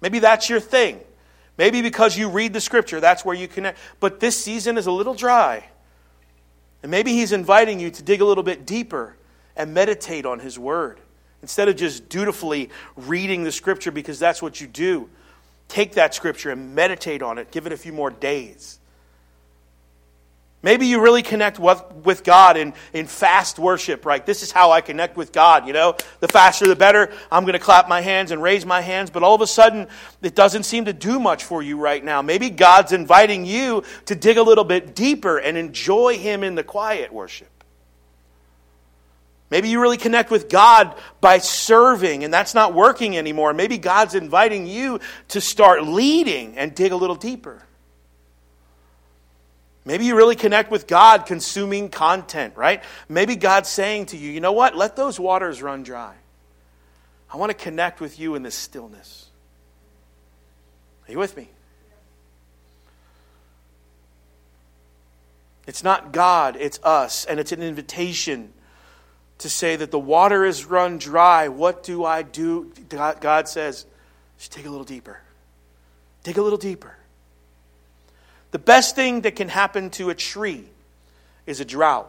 [0.00, 1.00] Maybe that's your thing.
[1.58, 3.78] Maybe because you read the Scripture, that's where you connect.
[3.98, 5.64] But this season is a little dry.
[6.82, 9.16] And maybe He's inviting you to dig a little bit deeper
[9.56, 11.00] and meditate on His Word.
[11.42, 15.08] Instead of just dutifully reading the Scripture because that's what you do,
[15.68, 17.50] take that scripture and meditate on it.
[17.50, 18.78] Give it a few more days.
[20.62, 24.24] Maybe you really connect with God in, in fast worship, right?
[24.24, 25.96] This is how I connect with God, you know?
[26.18, 27.12] The faster the better.
[27.30, 29.86] I'm going to clap my hands and raise my hands, but all of a sudden,
[30.22, 32.20] it doesn't seem to do much for you right now.
[32.20, 36.64] Maybe God's inviting you to dig a little bit deeper and enjoy Him in the
[36.64, 37.50] quiet worship.
[39.48, 43.52] Maybe you really connect with God by serving, and that's not working anymore.
[43.52, 47.62] Maybe God's inviting you to start leading and dig a little deeper.
[49.86, 52.82] Maybe you really connect with God consuming content, right?
[53.08, 54.76] Maybe God's saying to you, you know what?
[54.76, 56.14] Let those waters run dry.
[57.32, 59.30] I want to connect with you in this stillness.
[61.06, 61.48] Are you with me?
[65.68, 68.52] It's not God, it's us, and it's an invitation
[69.38, 71.46] to say that the water is run dry.
[71.46, 72.72] What do I do?
[72.88, 73.86] God says,
[74.36, 75.20] just dig a little deeper.
[76.24, 76.96] Dig a little deeper.
[78.56, 80.64] The best thing that can happen to a tree
[81.44, 82.08] is a drought.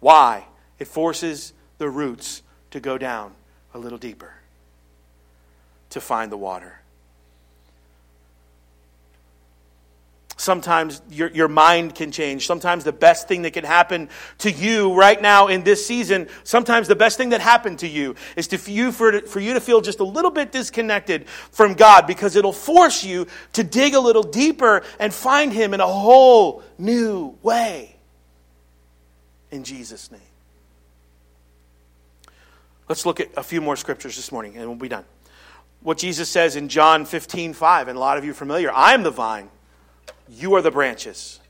[0.00, 0.44] Why?
[0.80, 3.36] It forces the roots to go down
[3.72, 4.32] a little deeper
[5.90, 6.80] to find the water.
[10.38, 12.46] Sometimes your, your mind can change.
[12.46, 16.86] Sometimes the best thing that can happen to you right now in this season, sometimes
[16.86, 19.60] the best thing that happened to you is to, for, you, for, for you to
[19.60, 24.00] feel just a little bit disconnected from God because it'll force you to dig a
[24.00, 27.96] little deeper and find Him in a whole new way.
[29.50, 30.20] In Jesus' name.
[32.88, 35.04] Let's look at a few more scriptures this morning and we'll be done.
[35.80, 38.94] What Jesus says in John 15, 5, and a lot of you are familiar I
[38.94, 39.50] am the vine
[40.28, 41.40] you are the branches.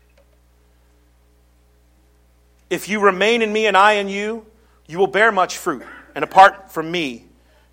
[2.71, 4.47] If you remain in me and I in you,
[4.87, 5.85] you will bear much fruit.
[6.15, 7.29] And apart from me,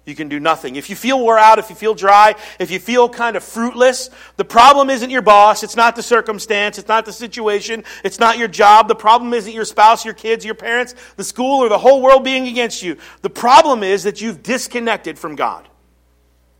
[0.05, 0.75] you can do nothing.
[0.75, 4.11] If you feel wore out, if you feel dry, if you feel kind of fruitless,
[4.37, 8.37] the problem isn't your boss, it's not the circumstance, it's not the situation, it's not
[8.37, 8.87] your job.
[8.87, 12.23] The problem isn't your spouse, your kids, your parents, the school, or the whole world
[12.23, 12.97] being against you.
[13.23, 15.67] The problem is that you've disconnected from God.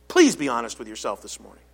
[0.07, 1.64] Please be honest with yourself this morning.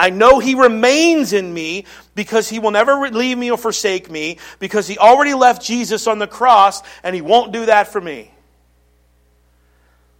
[0.00, 1.84] I know He remains in me
[2.14, 6.18] because He will never leave me or forsake me because He already left Jesus on
[6.18, 8.32] the cross and He won't do that for me.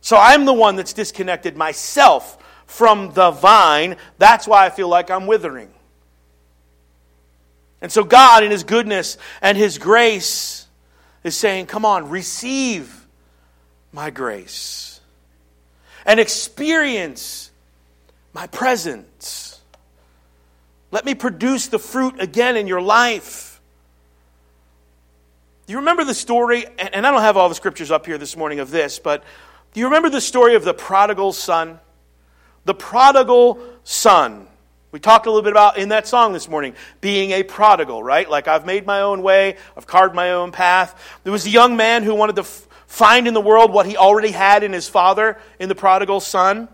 [0.03, 3.97] So I'm the one that's disconnected myself from the vine.
[4.19, 5.71] That's why I feel like I'm withering.
[7.81, 10.67] And so God, in His goodness and His grace,
[11.25, 13.07] is saying, Come on, receive
[13.93, 15.01] my grace
[16.05, 17.51] and experience
[18.33, 19.50] my presence.
[20.91, 23.61] Let me produce the fruit again in your life.
[25.67, 26.67] Do you remember the story?
[26.79, 29.23] And I don't have all the scriptures up here this morning of this, but
[29.73, 31.79] do you remember the story of the prodigal son?
[32.65, 34.49] The prodigal son.
[34.91, 38.29] We talked a little bit about in that song this morning, being a prodigal, right?
[38.29, 41.21] Like I've made my own way, I've carved my own path.
[41.23, 43.97] There was a young man who wanted to f- find in the world what he
[43.97, 46.69] already had in his father, in the prodigal son.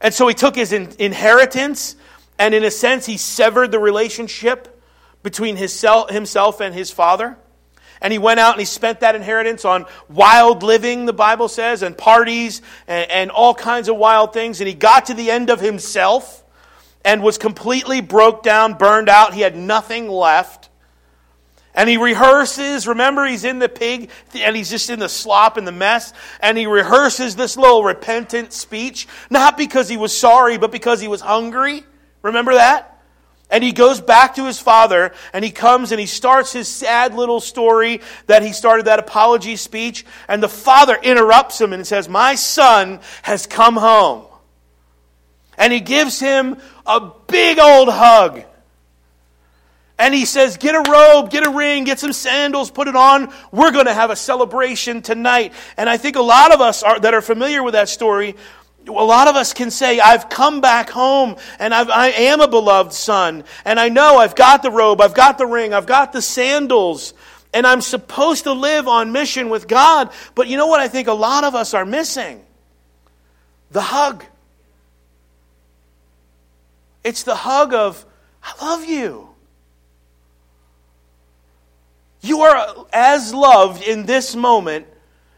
[0.00, 1.96] And so he took his in- inheritance
[2.38, 4.80] And in a sense, he severed the relationship
[5.22, 7.36] between his himself and his father.
[8.00, 11.82] And he went out and he spent that inheritance on wild living, the Bible says,
[11.82, 14.60] and parties and, and, all kinds of wild things.
[14.60, 16.44] And he got to the end of himself
[17.04, 19.34] and was completely broke down, burned out.
[19.34, 20.68] He had nothing left.
[21.74, 25.66] And he rehearses, remember, he's in the pig and he's just in the slop and
[25.66, 26.12] the mess.
[26.40, 31.08] And he rehearses this little repentant speech, not because he was sorry, but because he
[31.08, 31.84] was hungry.
[32.22, 32.98] Remember that?
[33.50, 37.14] And he goes back to his father and he comes and he starts his sad
[37.14, 40.04] little story that he started that apology speech.
[40.28, 44.26] And the father interrupts him and says, My son has come home.
[45.56, 48.44] And he gives him a big old hug.
[49.98, 53.32] And he says, Get a robe, get a ring, get some sandals, put it on.
[53.50, 55.52] We're going to have a celebration tonight.
[55.76, 58.36] And I think a lot of us are, that are familiar with that story
[58.88, 62.48] a lot of us can say, I've come back home and I've, I am a
[62.48, 63.44] beloved son.
[63.64, 67.14] And I know I've got the robe, I've got the ring, I've got the sandals.
[67.52, 70.10] And I'm supposed to live on mission with God.
[70.34, 72.44] But you know what I think a lot of us are missing?
[73.70, 74.24] The hug.
[77.04, 78.04] It's the hug of,
[78.42, 79.28] I love you.
[82.20, 84.86] You are as loved in this moment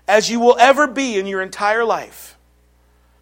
[0.09, 2.37] as you will ever be in your entire life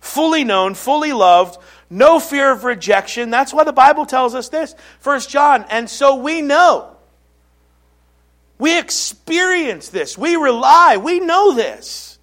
[0.01, 1.59] fully known, fully loved,
[1.91, 3.31] no fear of rejection.
[3.31, 4.75] That's why the Bible tells us this.
[5.01, 6.97] First John, and so we know.
[8.59, 10.19] We experience this.
[10.19, 10.97] We rely.
[10.97, 12.19] We know this.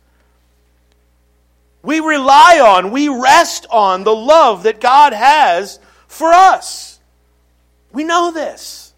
[1.85, 6.99] We rely on, we rest on the love that God has for us.
[7.91, 8.91] We know this.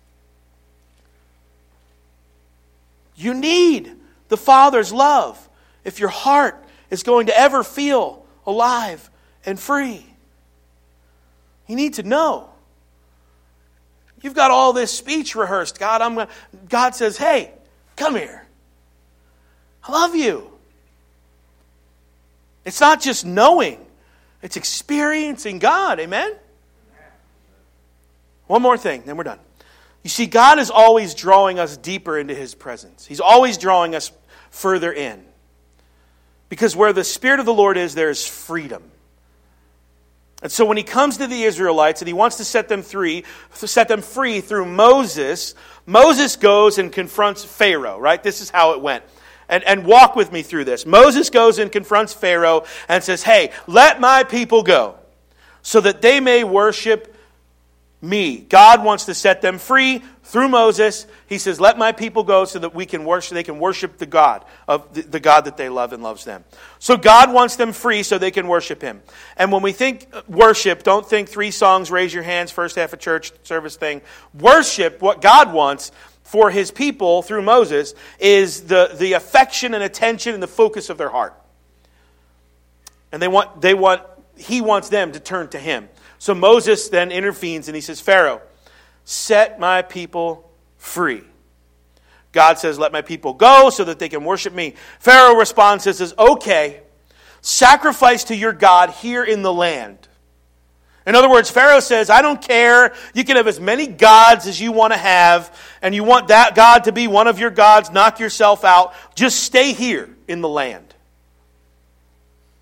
[3.17, 3.91] You need
[4.29, 5.49] the Father's love
[5.83, 9.11] if your heart is going to ever feel alive,
[9.45, 10.05] and free.
[11.67, 12.49] You need to know.
[14.21, 15.77] You've got all this speech rehearsed.
[15.77, 16.29] God, I'm gonna,
[16.67, 17.51] God says, "Hey,
[17.95, 18.47] come here.
[19.83, 20.51] I love you."
[22.65, 23.85] It's not just knowing,
[24.41, 25.99] it's experiencing God.
[25.99, 26.35] Amen.
[28.47, 29.39] One more thing, then we're done.
[30.03, 33.05] You see, God is always drawing us deeper into His presence.
[33.05, 34.11] He's always drawing us
[34.51, 35.26] further in.
[36.49, 38.83] Because where the Spirit of the Lord is, there is freedom.
[40.41, 43.23] And so when he comes to the Israelites and he wants to set them free,
[43.51, 45.55] set them free through Moses,
[45.85, 48.21] Moses goes and confronts Pharaoh, right?
[48.21, 49.03] This is how it went.
[49.49, 50.85] And, and walk with me through this.
[50.85, 54.95] Moses goes and confronts Pharaoh and says, Hey, let my people go
[55.61, 57.15] so that they may worship
[58.01, 58.37] me.
[58.37, 61.07] God wants to set them free through Moses.
[61.27, 64.05] He says, "Let my people go so that we can worship they can worship the
[64.05, 66.43] God of the, the, God that they love and loves them."
[66.79, 69.01] So God wants them free so they can worship him.
[69.37, 72.91] And when we think uh, worship, don't think three songs, raise your hands, first half
[72.91, 74.01] of church service thing.
[74.33, 75.91] Worship, what God wants
[76.23, 80.97] for his people through Moses is the, the affection and attention and the focus of
[80.97, 81.33] their heart.
[83.13, 84.03] And they want they want
[84.35, 85.87] he wants them to turn to him.
[86.19, 88.41] So Moses then intervenes and he says, Pharaoh,
[89.07, 91.23] set my people free.
[92.33, 94.75] God says, Let my people go so that they can worship me.
[94.99, 96.81] Pharaoh responds and says, Okay,
[97.41, 99.97] sacrifice to your God here in the land.
[101.05, 102.93] In other words, Pharaoh says, I don't care.
[103.13, 106.53] You can have as many gods as you want to have, and you want that
[106.53, 108.93] God to be one of your gods, knock yourself out.
[109.15, 110.86] Just stay here in the land.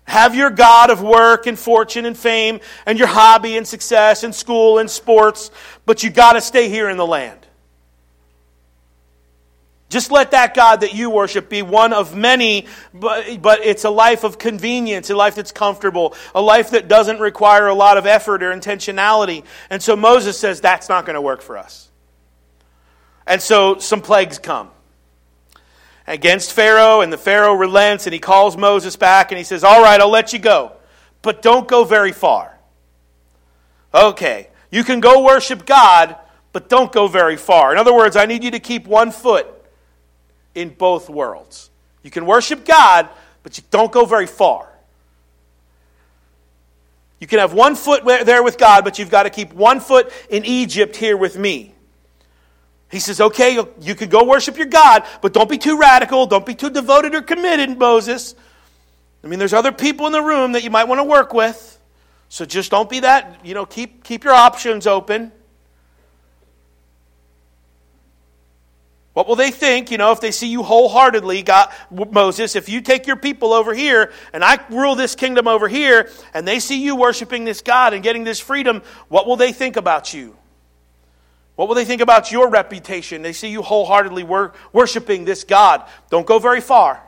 [0.06, 4.34] Have your God of work and fortune and fame and your hobby and success and
[4.34, 5.50] school and sports,
[5.84, 7.40] but you got to stay here in the land.
[9.88, 13.90] Just let that God that you worship be one of many, but, but it's a
[13.90, 18.06] life of convenience, a life that's comfortable, a life that doesn't require a lot of
[18.06, 19.44] effort or intentionality.
[19.70, 21.88] And so Moses says that's not going to work for us.
[23.26, 24.70] And so some plagues come
[26.06, 29.82] against Pharaoh, and the Pharaoh relents and he calls Moses back and he says, All
[29.82, 30.72] right, I'll let you go,
[31.22, 32.56] but don't go very far.
[33.94, 36.16] Okay, you can go worship God,
[36.52, 37.72] but don't go very far.
[37.72, 39.46] In other words, I need you to keep one foot
[40.54, 41.70] in both worlds.
[42.02, 43.08] You can worship God,
[43.42, 44.68] but you don't go very far.
[47.20, 50.12] You can have one foot there with God, but you've got to keep one foot
[50.28, 51.75] in Egypt here with me.
[52.96, 56.24] He says, okay, you can go worship your God, but don't be too radical.
[56.24, 58.34] Don't be too devoted or committed, Moses.
[59.22, 61.78] I mean, there's other people in the room that you might want to work with.
[62.30, 65.30] So just don't be that, you know, keep, keep your options open.
[69.12, 72.80] What will they think, you know, if they see you wholeheartedly, God, Moses, if you
[72.80, 76.82] take your people over here and I rule this kingdom over here and they see
[76.82, 80.34] you worshiping this God and getting this freedom, what will they think about you?
[81.56, 83.22] What will they think about your reputation?
[83.22, 85.82] They see you wholeheartedly wor- worshiping this God.
[86.10, 87.02] Don't go very far.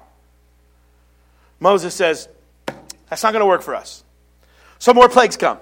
[1.61, 2.29] Moses says,
[3.09, 4.03] That's not going to work for us.
[4.79, 5.59] So more plagues come.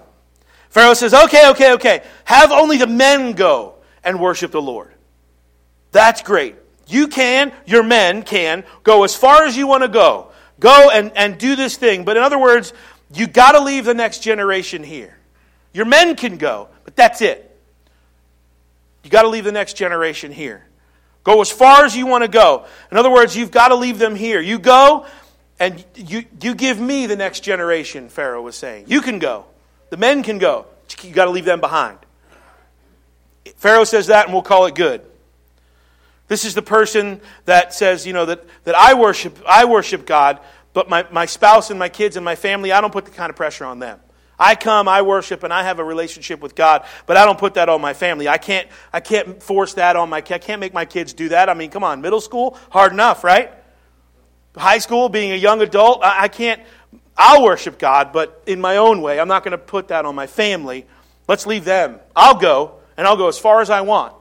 [0.69, 2.03] Pharaoh says, Okay, okay, okay.
[2.23, 4.93] Have only the men go and worship the Lord.
[5.91, 6.55] That's great.
[6.87, 10.29] You can, your men can, go as far as you want to go.
[10.59, 12.05] Go and, and do this thing.
[12.05, 12.73] But in other words,
[13.13, 15.17] you got to leave the next generation here.
[15.73, 17.46] Your men can go, but that's it.
[19.07, 20.65] You got to leave the next generation here.
[21.23, 22.65] Go as far as you want to go.
[22.91, 24.41] In other words, you've got to leave them here.
[24.41, 25.05] You go
[25.61, 28.83] and you, you give me the next generation, Pharaoh was saying.
[28.89, 29.45] You can go.
[29.91, 30.65] The men can go.
[31.01, 31.99] You got to leave them behind.
[33.55, 34.99] Pharaoh says that, and we'll call it good.
[36.27, 40.41] This is the person that says, you know, that, that I worship, I worship God,
[40.73, 43.29] but my, my spouse and my kids and my family, I don't put the kind
[43.29, 44.01] of pressure on them.
[44.39, 47.55] I come, I worship, and I have a relationship with God, but I don't put
[47.55, 48.27] that on my family.
[48.27, 51.49] I can't, I can't force that on my I can't make my kids do that.
[51.49, 53.51] I mean, come on, middle school, hard enough, right?
[54.55, 56.61] High school, being a young adult, I, I can't,
[57.17, 59.19] I'll worship God, but in my own way.
[59.19, 60.85] I'm not going to put that on my family.
[61.27, 61.99] Let's leave them.
[62.15, 64.13] I'll go, and I'll go as far as I want.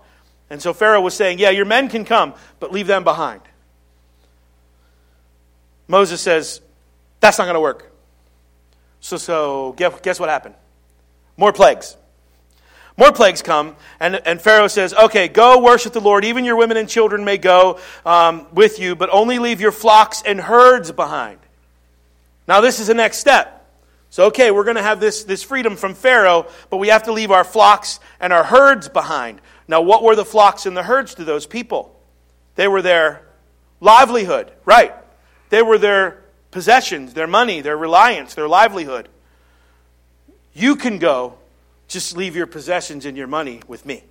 [0.49, 3.43] And so Pharaoh was saying, Yeah, your men can come, but leave them behind.
[5.89, 6.61] Moses says,
[7.21, 7.93] That's not going to work.
[9.01, 10.55] So, so guess what happened?
[11.37, 11.97] More plagues.
[12.99, 16.25] More plagues come, and, and Pharaoh says, Okay, go worship the Lord.
[16.25, 20.23] Even your women and children may go um, with you, but only leave your flocks
[20.25, 21.39] and herds behind.
[22.49, 23.53] Now, this is the next step.
[24.09, 27.13] So, okay, we're going to have this, this freedom from Pharaoh, but we have to
[27.13, 29.43] leave our flocks and our herds behind.
[29.69, 31.95] Now, what were the flocks and the herds to those people?
[32.55, 33.27] They were their
[33.81, 34.95] livelihood, right?
[35.51, 36.23] They were their
[36.57, 39.11] possessions, their money, their reliance, their livelihood.
[40.55, 41.35] You can go,
[41.87, 44.03] just leave your possessions and your money with me.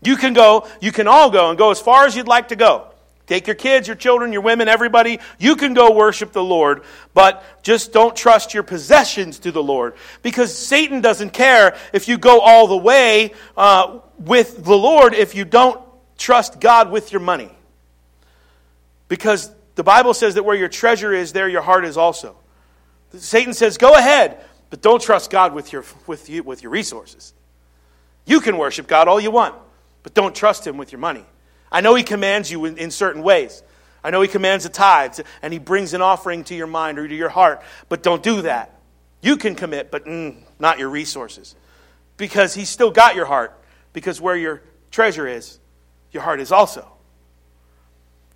[0.00, 2.56] You can go, you can all go and go as far as you'd like to
[2.56, 2.86] go.
[3.26, 5.20] Take your kids, your children, your women, everybody.
[5.38, 9.92] You can go worship the Lord, but just don't trust your possessions to the Lord.
[10.22, 15.34] Because Satan doesn't care if you go all the way uh, with the Lord if
[15.34, 15.78] you don't
[16.16, 17.50] trust God with your money.
[19.08, 22.36] Because the Bible says that where your treasure is, there your heart is also.
[23.14, 27.32] Satan says, go ahead, but don't trust God with your, with you, with your resources.
[28.26, 29.54] You can worship God all you want,
[30.02, 31.24] but don't trust Him with your money.
[31.72, 33.62] I know He commands you in, in certain ways.
[34.04, 37.08] I know He commands the tithes and He brings an offering to your mind or
[37.08, 38.78] to your heart, but don't do that.
[39.22, 41.56] You can commit, but mm, not your resources.
[42.18, 43.58] Because He's still got your heart,
[43.94, 44.60] because where your
[44.90, 45.58] treasure is,
[46.12, 46.86] your heart is also.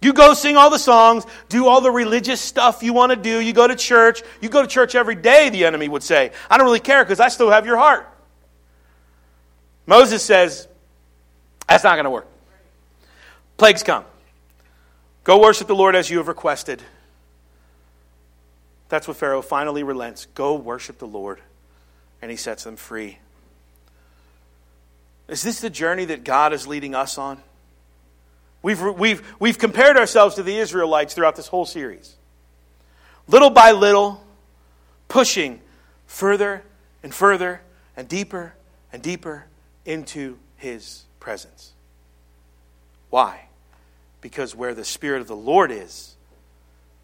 [0.05, 3.41] You go sing all the songs, do all the religious stuff you want to do.
[3.41, 4.23] You go to church.
[4.43, 6.33] You go to church every day, the enemy would say.
[6.51, 8.07] I don't really care because I still have your heart.
[9.87, 10.69] Moses says,
[11.67, 12.27] that's not going to work.
[13.57, 14.05] Plagues come.
[15.25, 16.83] Go worship the Lord as you have requested.
[18.91, 20.27] That's what Pharaoh finally relents.
[20.35, 21.41] Go worship the Lord.
[22.21, 23.21] And he sets them free.
[25.29, 27.41] Is this the journey that God is leading us on?
[28.65, 32.17] We've, we've, we've compared ourselves to the Israelites throughout this whole series.
[33.29, 34.25] Little by little,
[35.07, 35.61] pushing
[36.07, 36.63] further
[37.03, 37.61] and further
[37.95, 38.55] and deeper
[38.91, 39.45] and deeper
[39.85, 41.73] into his presence.
[43.11, 43.49] Why?
[44.23, 46.17] Because where the Spirit of the Lord is,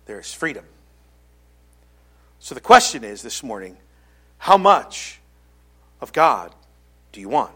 [0.07, 0.65] there is freedom.
[2.39, 3.77] So the question is this morning
[4.39, 5.21] how much
[6.01, 6.55] of God
[7.13, 7.53] do you want?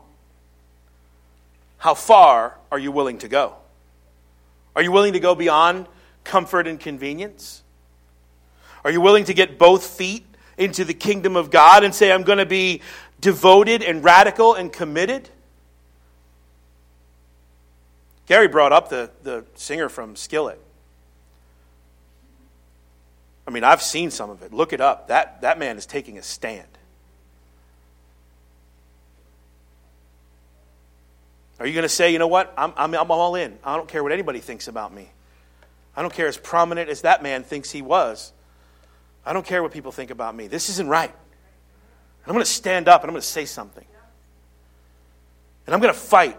[1.78, 3.56] How far are you willing to go?
[4.76, 5.86] Are you willing to go beyond
[6.24, 7.62] comfort and convenience?
[8.84, 10.26] Are you willing to get both feet
[10.58, 12.82] into the kingdom of God and say, I'm going to be
[13.20, 15.30] devoted and radical and committed?
[18.26, 20.60] Gary brought up the, the singer from Skillet.
[23.46, 24.52] I mean, I've seen some of it.
[24.52, 25.08] Look it up.
[25.08, 26.66] That, that man is taking a stand.
[31.64, 32.52] Are you going to say, you know what?
[32.58, 33.58] I'm, I'm, I'm all in.
[33.64, 35.08] I don't care what anybody thinks about me.
[35.96, 38.34] I don't care as prominent as that man thinks he was.
[39.24, 40.46] I don't care what people think about me.
[40.46, 41.08] This isn't right.
[41.08, 43.86] And I'm going to stand up and I'm going to say something.
[45.66, 46.36] And I'm going to fight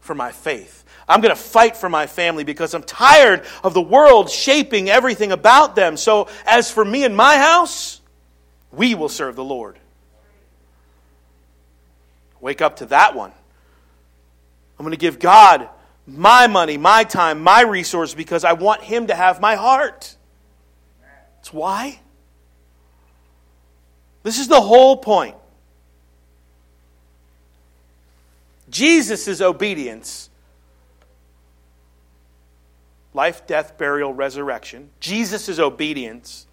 [0.00, 0.84] for my faith.
[1.08, 5.32] I'm going to fight for my family because I'm tired of the world shaping everything
[5.32, 5.96] about them.
[5.96, 8.02] So, as for me and my house,
[8.70, 9.78] we will serve the Lord.
[12.38, 13.32] Wake up to that one.
[14.78, 15.68] I'm going to give God
[16.06, 20.16] my money, my time, my resource because I want Him to have my heart.
[21.36, 22.00] That's why.
[24.22, 25.36] This is the whole point.
[28.68, 30.30] Jesus' obedience
[33.14, 36.46] life, death, burial, resurrection Jesus' obedience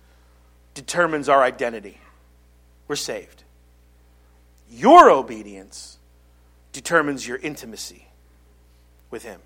[0.73, 1.97] determines our identity.
[2.87, 3.43] We're saved.
[4.69, 5.97] Your obedience
[6.71, 8.07] determines your intimacy
[9.13, 9.39] with Him.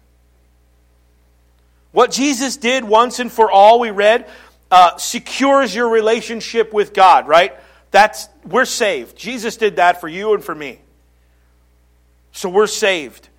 [1.92, 4.28] What Jesus did once and for all, we read,
[4.72, 7.54] uh, secures your relationship with God, right?
[7.92, 9.16] That's we're saved.
[9.16, 10.80] Jesus did that for you and for me.
[12.32, 13.30] So we're saved.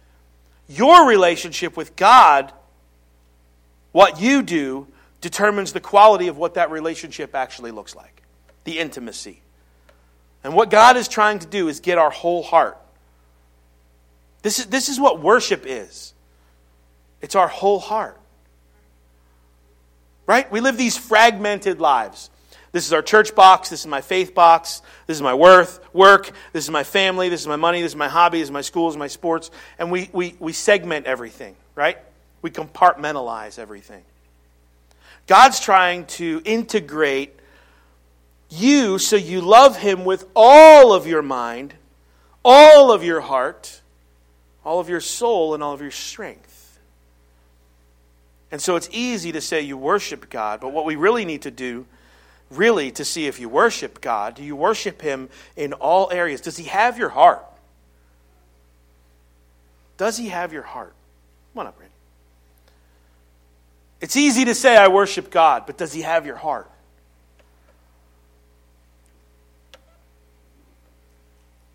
[0.69, 2.53] Your relationship with God,
[3.93, 4.87] what you do,
[5.21, 8.23] determines the quality of what that relationship actually looks like
[8.65, 9.41] the intimacy.
[10.45, 12.77] And what God is trying to do is get our whole heart.
[14.43, 16.13] This is, this is what worship is
[17.21, 18.19] it's our whole heart.
[20.27, 20.51] Right?
[20.53, 22.31] We live these fragmented lives.
[22.71, 23.71] This is our church box.
[23.71, 24.83] This is my faith box.
[25.07, 26.31] This is my worth, work.
[26.53, 27.29] This is my family.
[27.29, 27.81] This is my money.
[27.81, 28.41] This is my hobby.
[28.41, 29.51] This is my schools, my sports.
[29.79, 31.99] And we, we, we segment everything, right?
[32.43, 34.05] We compartmentalize everything.
[35.27, 37.35] God's trying to integrate
[38.51, 41.75] you so you love Him with all of your mind,
[42.45, 43.81] all of your heart,
[44.65, 46.48] all of your soul, and all of your strength.
[48.51, 51.51] And so it's easy to say you worship God, but what we really need to
[51.51, 51.87] do
[52.51, 54.35] really to see if you worship God.
[54.35, 56.41] Do you worship Him in all areas?
[56.41, 57.45] Does He have your heart?
[59.99, 60.95] Does He have your heart?
[61.53, 61.93] Come on up, Randy.
[64.01, 66.71] It's easy to say, I worship God, but does He have your heart?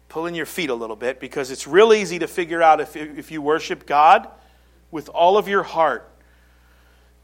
[0.10, 2.96] Pull in your feet a little bit because it's real easy to figure out if,
[2.96, 4.28] if you worship God
[4.92, 6.08] with all of your heart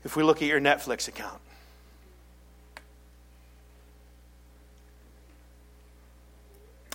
[0.03, 1.39] if we look at your Netflix account.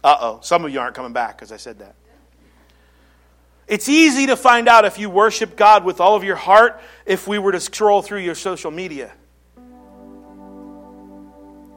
[0.03, 1.95] Uh oh, some of you aren't coming back because I said that.
[3.67, 7.27] It's easy to find out if you worship God with all of your heart if
[7.27, 9.13] we were to scroll through your social media.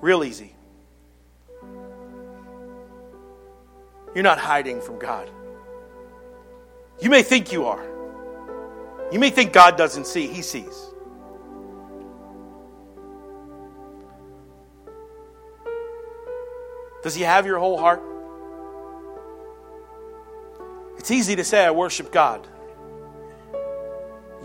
[0.01, 0.53] Real easy.
[4.13, 5.29] You're not hiding from God.
[6.99, 7.85] You may think you are.
[9.11, 10.87] You may think God doesn't see, He sees.
[17.03, 18.01] Does He have your whole heart?
[20.97, 22.47] It's easy to say, I worship God.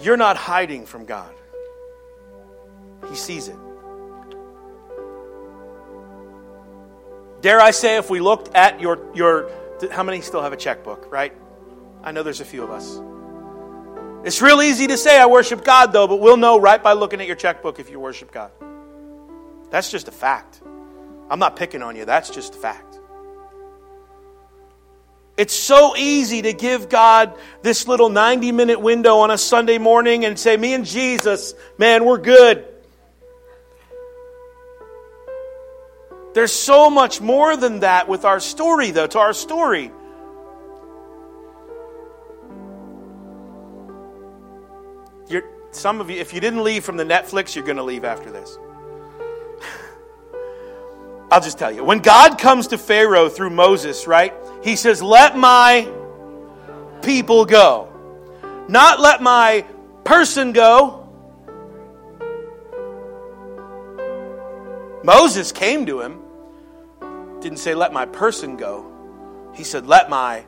[0.01, 1.35] You're not hiding from God,
[3.09, 3.57] He sees it.
[7.41, 9.51] Dare I say, if we looked at your, your
[9.91, 11.33] how many still have a checkbook, right?
[12.05, 13.01] I know there's a few of us.
[14.25, 17.21] It's real easy to say, I worship God, though, but we'll know right by looking
[17.21, 18.53] at your checkbook if you worship God.
[19.71, 20.63] That's just a fact.
[21.31, 22.99] I'm not picking on you, that's just a fact.
[25.37, 30.25] It's so easy to give God this little 90 minute window on a Sunday morning
[30.25, 32.67] and say, Me and Jesus, man, we're good.
[36.35, 39.91] There's so much more than that with our story, though, to our story.
[45.29, 48.05] You're, some of you, if you didn't leave from the Netflix, you're going to leave
[48.05, 48.59] after this.
[51.33, 51.83] I'll just tell you.
[51.83, 54.35] When God comes to Pharaoh through Moses, right?
[54.63, 55.91] He says, Let my
[57.01, 57.89] people go.
[58.69, 59.65] Not let my
[60.05, 61.09] person go.
[65.03, 66.21] Moses came to him,
[67.41, 68.93] didn't say, Let my person go.
[69.55, 70.45] He said, Let my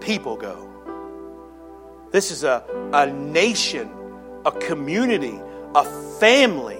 [0.00, 0.70] people go.
[2.12, 3.90] This is a, a nation,
[4.46, 5.38] a community,
[5.74, 5.84] a
[6.18, 6.77] family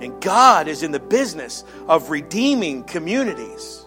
[0.00, 3.84] and God is in the business of redeeming communities.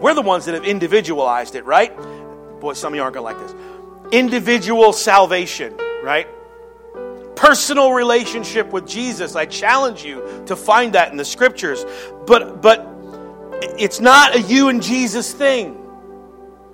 [0.00, 1.94] We're the ones that have individualized it, right?
[2.60, 3.54] Boy, some of you aren't going to like this.
[4.12, 6.26] Individual salvation, right?
[7.36, 9.36] Personal relationship with Jesus.
[9.36, 11.84] I challenge you to find that in the scriptures.
[12.26, 12.86] But but
[13.78, 15.76] it's not a you and Jesus thing.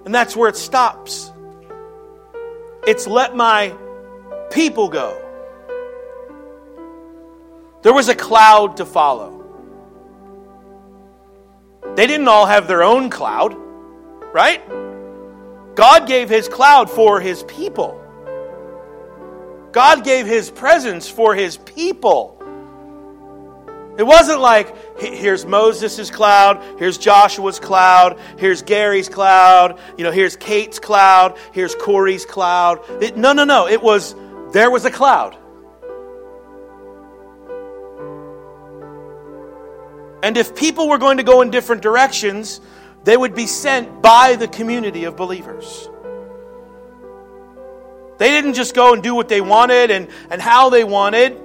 [0.05, 1.33] And that's where it stops.
[2.87, 3.75] It's let my
[4.51, 5.21] people go.
[7.87, 9.45] There was a cloud to follow.
[11.95, 13.55] They didn't all have their own cloud,
[14.35, 14.61] right?
[15.77, 17.97] God gave his cloud for his people.
[19.71, 22.43] God gave his presence for his people.
[23.97, 30.35] It wasn't like here's Moses' cloud, here's Joshua's cloud, here's Gary's cloud, you know, here's
[30.35, 32.81] Kate's cloud, here's Corey's cloud.
[33.01, 33.69] It, no, no, no.
[33.69, 34.17] It was
[34.51, 35.37] there was a cloud.
[40.27, 42.61] And if people were going to go in different directions,
[43.05, 45.89] they would be sent by the community of believers.
[48.19, 51.41] They didn't just go and do what they wanted and, and how they wanted.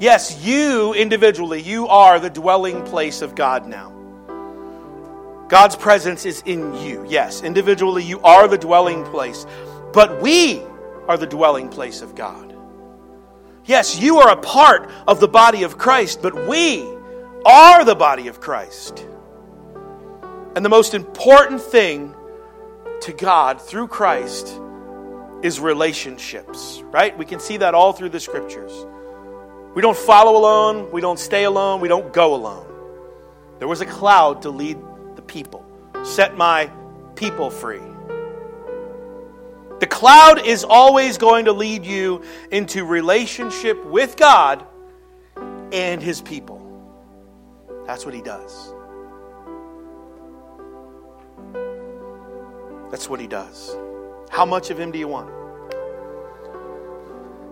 [0.00, 3.92] Yes, you individually, you are the dwelling place of God now.
[5.48, 7.04] God's presence is in you.
[7.06, 9.44] Yes, individually, you are the dwelling place.
[9.92, 10.62] But we
[11.06, 12.45] are the dwelling place of God.
[13.66, 16.86] Yes, you are a part of the body of Christ, but we
[17.44, 19.04] are the body of Christ.
[20.54, 22.14] And the most important thing
[23.00, 24.60] to God through Christ
[25.42, 27.16] is relationships, right?
[27.18, 28.86] We can see that all through the scriptures.
[29.74, 32.66] We don't follow alone, we don't stay alone, we don't go alone.
[33.58, 34.78] There was a cloud to lead
[35.16, 35.66] the people,
[36.04, 36.70] set my
[37.16, 37.82] people free.
[39.78, 44.64] The cloud is always going to lead you into relationship with God
[45.72, 46.62] and his people.
[47.86, 48.72] That's what he does.
[52.90, 53.76] That's what he does.
[54.30, 55.30] How much of him do you want?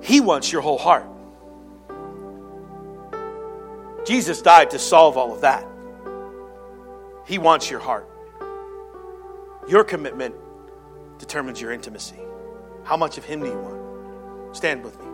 [0.03, 1.07] He wants your whole heart.
[4.07, 5.66] Jesus died to solve all of that.
[7.27, 8.09] He wants your heart.
[9.66, 10.35] Your commitment
[11.19, 12.21] determines your intimacy.
[12.85, 14.57] How much of Him do you want?
[14.57, 15.07] Stand with me.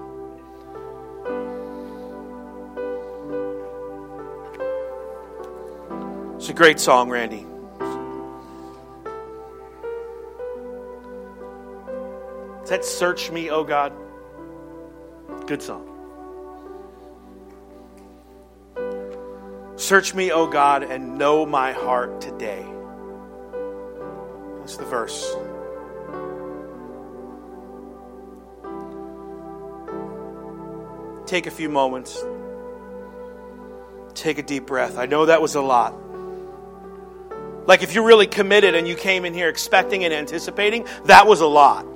[6.37, 7.47] It's a great song, Randy.
[12.63, 13.93] Is that Search Me, oh God?
[15.47, 15.91] Good song.
[19.81, 22.65] Search me, O God, and know my heart today.
[24.59, 25.35] That's the verse.
[31.31, 32.25] Take a few moments.
[34.15, 34.99] Take a deep breath.
[34.99, 35.95] I know that was a lot.
[37.69, 41.41] Like if you're really committed and you came in here expecting and anticipating, that was
[41.41, 41.87] a lot.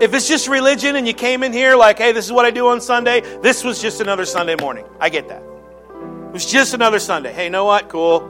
[0.00, 2.52] If it's just religion and you came in here like, hey, this is what I
[2.52, 4.84] do on Sunday, this was just another Sunday morning.
[5.00, 5.42] I get that.
[5.42, 7.32] It was just another Sunday.
[7.32, 7.88] Hey, you know what?
[7.88, 8.20] Cool.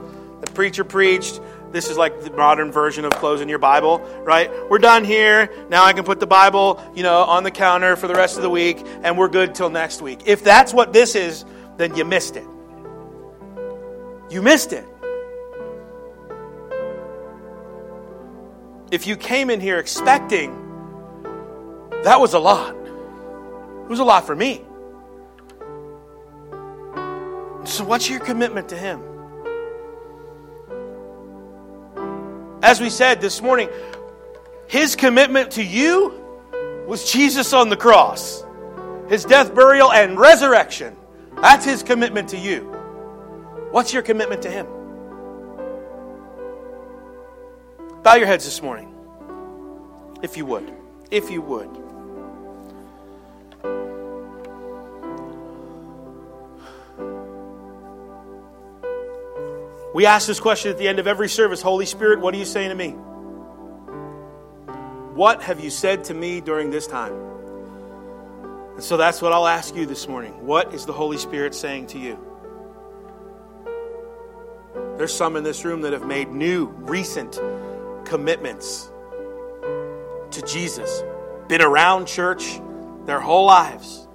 [0.40, 1.38] The preacher preached.
[1.72, 4.50] This is like the modern version of closing your Bible, right?
[4.68, 5.50] We're done here.
[5.70, 8.42] Now I can put the Bible, you know, on the counter for the rest of
[8.42, 10.20] the week, and we're good till next week.
[10.26, 11.46] If that's what this is,
[11.78, 12.46] then you missed it.
[14.30, 14.84] You missed it.
[18.90, 20.50] If you came in here expecting,
[22.04, 22.76] that was a lot.
[22.76, 24.60] It was a lot for me.
[27.64, 29.11] So, what's your commitment to Him?
[32.62, 33.68] As we said this morning,
[34.68, 36.14] his commitment to you
[36.86, 38.44] was Jesus on the cross.
[39.08, 40.96] His death, burial, and resurrection.
[41.40, 42.60] That's his commitment to you.
[43.72, 44.66] What's your commitment to him?
[48.02, 48.94] Bow your heads this morning,
[50.22, 50.72] if you would.
[51.10, 51.81] If you would.
[59.94, 62.46] We ask this question at the end of every service Holy Spirit, what are you
[62.46, 62.90] saying to me?
[65.14, 67.12] What have you said to me during this time?
[68.74, 70.46] And so that's what I'll ask you this morning.
[70.46, 72.18] What is the Holy Spirit saying to you?
[74.96, 77.38] There's some in this room that have made new, recent
[78.06, 78.90] commitments
[80.30, 81.02] to Jesus,
[81.48, 82.60] been around church
[83.04, 84.08] their whole lives.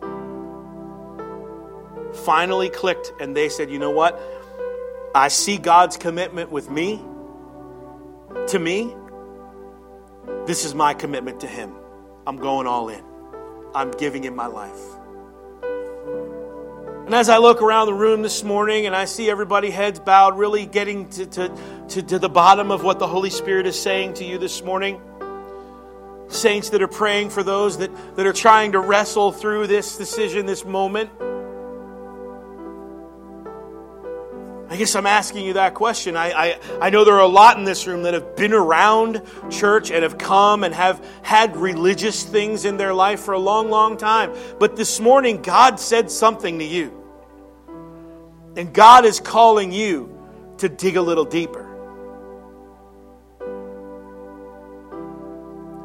[2.25, 4.19] Finally clicked, and they said, you know what?
[5.16, 7.01] I see God's commitment with me,
[8.47, 8.93] to me.
[10.45, 11.74] This is my commitment to Him.
[12.26, 13.03] I'm going all in.
[13.74, 14.80] I'm giving Him my life.
[17.05, 20.38] And as I look around the room this morning and I see everybody heads bowed,
[20.38, 21.58] really getting to, to,
[21.89, 24.99] to, to the bottom of what the Holy Spirit is saying to you this morning,
[26.28, 30.45] saints that are praying for those that, that are trying to wrestle through this decision,
[30.45, 31.10] this moment.
[34.70, 36.18] I guess I'm asking you that question.
[36.18, 39.22] I, I, I know there are a lot in this room that have been around
[39.49, 43.70] church and have come and have had religious things in their life for a long,
[43.70, 44.34] long time.
[44.59, 46.93] But this morning, God said something to you.
[48.57, 50.13] And God is calling you
[50.57, 51.63] to dig a little deeper.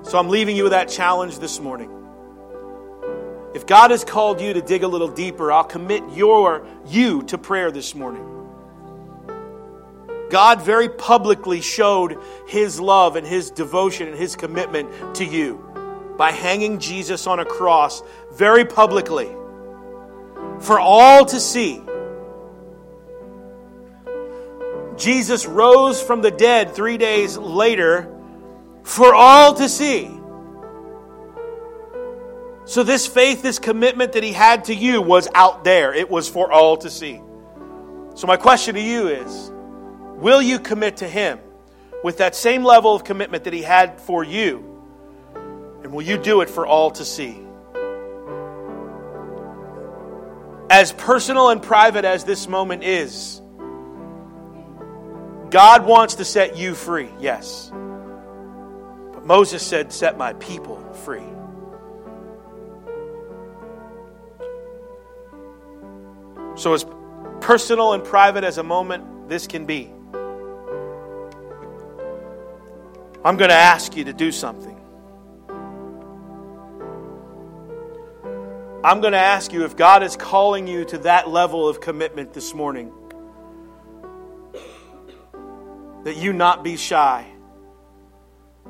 [0.03, 1.91] So I'm leaving you with that challenge this morning.
[3.55, 7.39] If God has called you to dig a little deeper, I'll commit your you to
[7.39, 8.42] prayer this morning.
[10.33, 12.19] God very publicly showed
[12.49, 15.63] his love and his devotion and his commitment to you
[16.17, 18.03] by hanging Jesus on a cross
[18.33, 19.31] very publicly
[20.59, 21.83] for all to see.
[24.97, 28.11] Jesus rose from the dead three days later
[28.85, 30.11] for all to see.
[32.65, 35.93] So, this faith, this commitment that he had to you was out there.
[35.93, 37.21] It was for all to see.
[38.15, 39.53] So, my question to you is
[40.23, 41.41] Will you commit to him
[42.05, 44.65] with that same level of commitment that he had for you?
[45.83, 47.37] And will you do it for all to see?
[50.71, 53.41] As personal and private as this moment is,
[55.51, 57.73] God wants to set you free, yes.
[57.73, 61.27] But Moses said, Set my people free.
[66.55, 66.87] So, as
[67.41, 69.92] personal and private as a moment this can be,
[73.25, 74.77] I'm going to ask you to do something.
[78.85, 82.33] I'm going to ask you if God is calling you to that level of commitment
[82.33, 82.93] this morning,
[86.03, 87.25] that you not be shy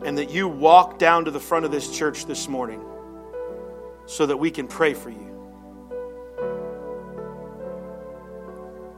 [0.04, 2.84] and that you walk down to the front of this church this morning
[4.04, 5.28] so that we can pray for you.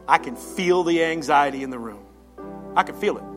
[0.09, 2.05] I can feel the anxiety in the room.
[2.75, 3.34] I can feel it.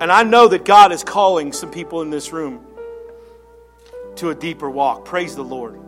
[0.00, 2.66] And I know that God is calling some people in this room
[4.16, 5.04] to a deeper walk.
[5.04, 5.78] Praise the Lord.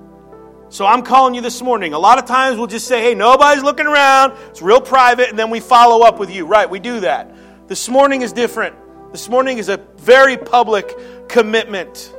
[0.68, 1.94] So I'm calling you this morning.
[1.94, 4.34] A lot of times we'll just say, hey, nobody's looking around.
[4.50, 5.30] It's real private.
[5.30, 6.46] And then we follow up with you.
[6.46, 7.34] Right, we do that.
[7.68, 8.76] This morning is different.
[9.12, 12.14] This morning is a very public commitment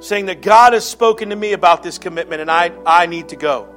[0.00, 3.36] saying that God has spoken to me about this commitment and I, I need to
[3.36, 3.68] go.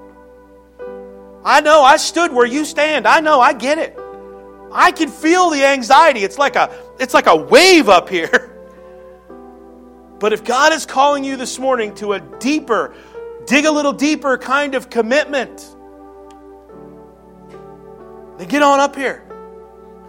[1.44, 3.08] I know, I stood where you stand.
[3.08, 3.98] I know, I get it.
[4.78, 6.24] I can feel the anxiety.
[6.24, 8.54] It's like a it's like a wave up here.
[10.20, 12.96] But if God is calling you this morning to a deeper,
[13.46, 15.60] dig a little deeper kind of commitment,
[18.40, 19.24] then get on up here.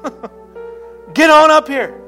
[1.13, 2.08] get on up here.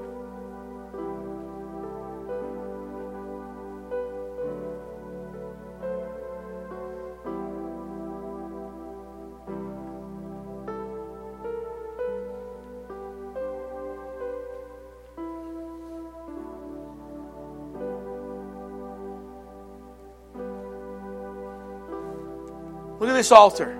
[23.00, 23.78] Look at this altar.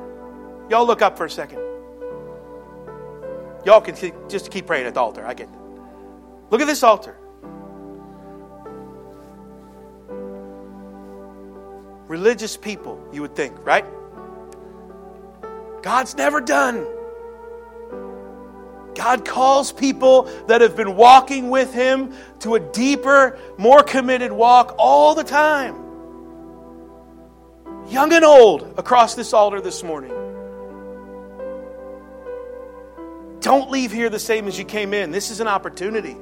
[0.70, 1.58] Y'all look up for a second.
[3.66, 3.94] Y'all can
[4.30, 5.26] just keep praying at the altar.
[5.26, 5.58] I get it.
[6.48, 7.18] Look at this altar.
[12.08, 13.84] Religious people, you would think, right?
[15.82, 16.86] God's never done.
[18.94, 24.74] God calls people that have been walking with Him to a deeper, more committed walk
[24.78, 25.89] all the time
[27.90, 30.12] young and old, across this altar this morning.
[33.40, 35.10] Don't leave here the same as you came in.
[35.10, 36.16] This is an opportunity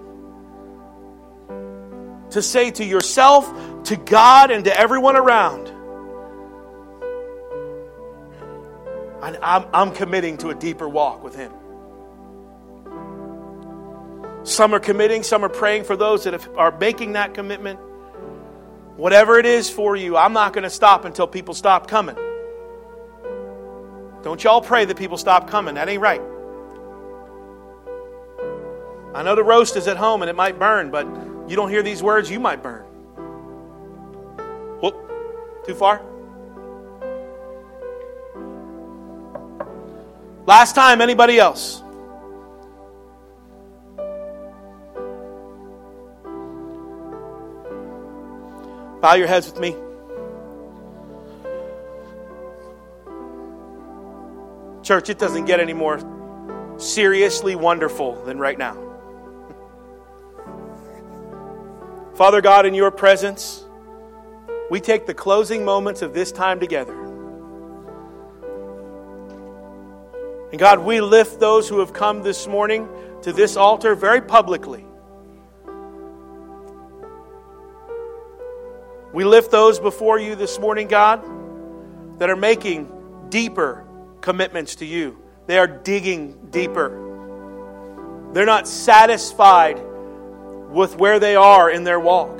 [2.30, 5.68] to say to yourself, to God, and to everyone around,
[9.42, 11.52] I'm, I'm committing to a deeper walk with Him.
[14.44, 17.80] Some are committing, some are praying for those that are making that commitment.
[18.98, 22.16] Whatever it is for you, I'm not going to stop until people stop coming.
[24.24, 25.76] Don't y'all pray that people stop coming.
[25.76, 26.20] That ain't right.
[29.14, 31.06] I know the roast is at home and it might burn, but
[31.48, 32.82] you don't hear these words, you might burn.
[34.82, 34.96] Whoop,
[35.64, 36.02] too far?
[40.44, 41.84] Last time, anybody else?
[49.00, 49.76] Bow your heads with me.
[54.82, 56.00] Church, it doesn't get any more
[56.78, 58.76] seriously wonderful than right now.
[62.14, 63.64] Father God, in your presence,
[64.70, 66.98] we take the closing moments of this time together.
[70.50, 72.88] And God, we lift those who have come this morning
[73.22, 74.87] to this altar very publicly.
[79.12, 81.24] We lift those before you this morning, God,
[82.18, 82.90] that are making
[83.30, 83.86] deeper
[84.20, 85.18] commitments to you.
[85.46, 86.90] They are digging deeper.
[88.32, 89.80] They're not satisfied
[90.68, 92.36] with where they are in their walk.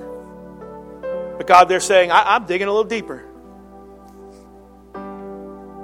[1.38, 3.24] But God, they're saying, I- am digging a little deeper.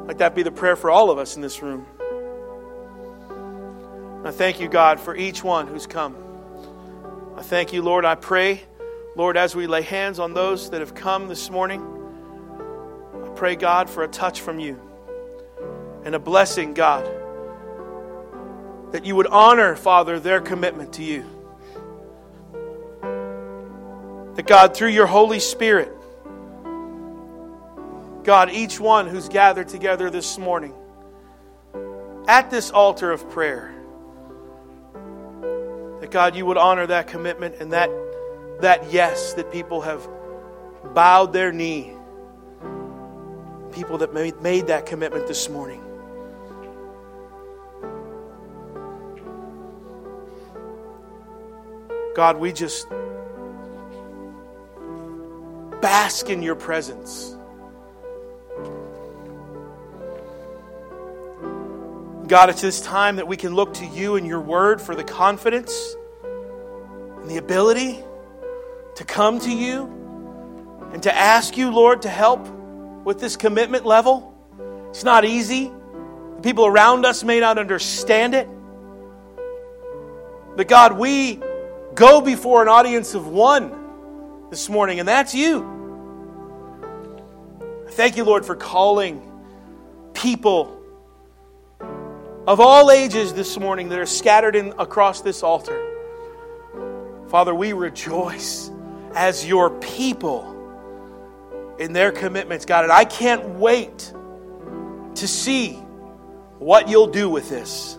[0.07, 1.87] Let that be the prayer for all of us in this room.
[4.25, 6.17] I thank you, God, for each one who's come.
[7.37, 8.05] I thank you, Lord.
[8.05, 8.63] I pray,
[9.17, 11.81] Lord, as we lay hands on those that have come this morning,
[13.25, 14.81] I pray, God, for a touch from you
[16.05, 17.05] and a blessing, God,
[18.91, 21.25] that you would honor, Father, their commitment to you.
[24.35, 25.93] That, God, through your Holy Spirit,
[28.25, 30.75] God, each one who's gathered together this morning
[32.27, 33.73] at this altar of prayer,
[36.01, 37.91] that God, you would honor that commitment and that,
[38.61, 40.07] that yes that people have
[40.95, 41.93] bowed their knee.
[43.73, 45.81] People that made, that commitment this morning.
[52.15, 52.89] God, we just
[55.83, 57.37] bask in your presence.
[62.29, 65.05] God, it's this time that we can look to you and your word for the
[65.05, 68.03] confidence and the ability
[68.97, 69.85] to come to you
[70.93, 72.49] and to ask you, Lord, to help
[73.05, 74.35] with this commitment level.
[74.91, 75.73] It's not easy.
[76.37, 78.49] The people around us may not understand it.
[80.57, 81.41] But God, we
[81.95, 85.71] go before an audience of one this morning, and that's you.
[87.91, 89.31] Thank you, Lord, for calling
[90.15, 90.81] people
[92.47, 95.81] of all ages this morning that are scattered in, across this altar.
[97.29, 98.71] Father, we rejoice
[99.15, 100.51] as your people
[101.79, 102.85] in their commitments, God.
[102.85, 104.13] And I can't wait
[105.17, 105.73] to see
[106.59, 107.99] what you'll do with this.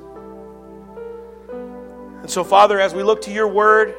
[1.49, 3.95] And so, Father, as we look to your word,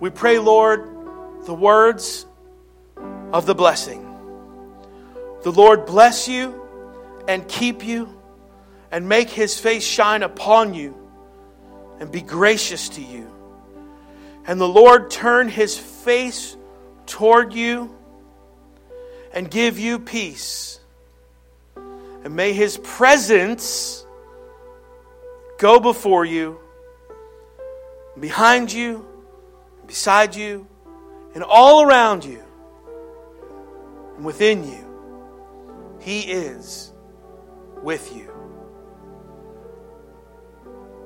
[0.00, 0.88] we pray, Lord,
[1.46, 2.26] the words
[3.32, 4.02] of the blessing.
[5.42, 6.60] The Lord bless you
[7.28, 8.08] and keep you
[8.90, 10.96] and make his face shine upon you
[12.00, 13.33] and be gracious to you.
[14.46, 16.56] And the Lord turn his face
[17.06, 17.94] toward you
[19.32, 20.80] and give you peace.
[21.76, 24.06] And may his presence
[25.58, 26.58] go before you,
[28.18, 29.06] behind you,
[29.86, 30.66] beside you,
[31.34, 32.42] and all around you,
[34.16, 34.84] and within you.
[36.00, 36.92] He is
[37.82, 38.30] with you.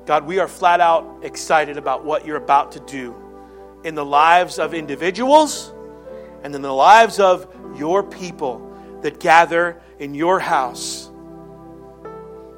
[0.07, 3.28] God, we are flat out excited about what you're about to do
[3.85, 5.72] in the lives of individuals
[6.43, 8.64] and in the lives of your people
[9.03, 11.11] that gather in your house.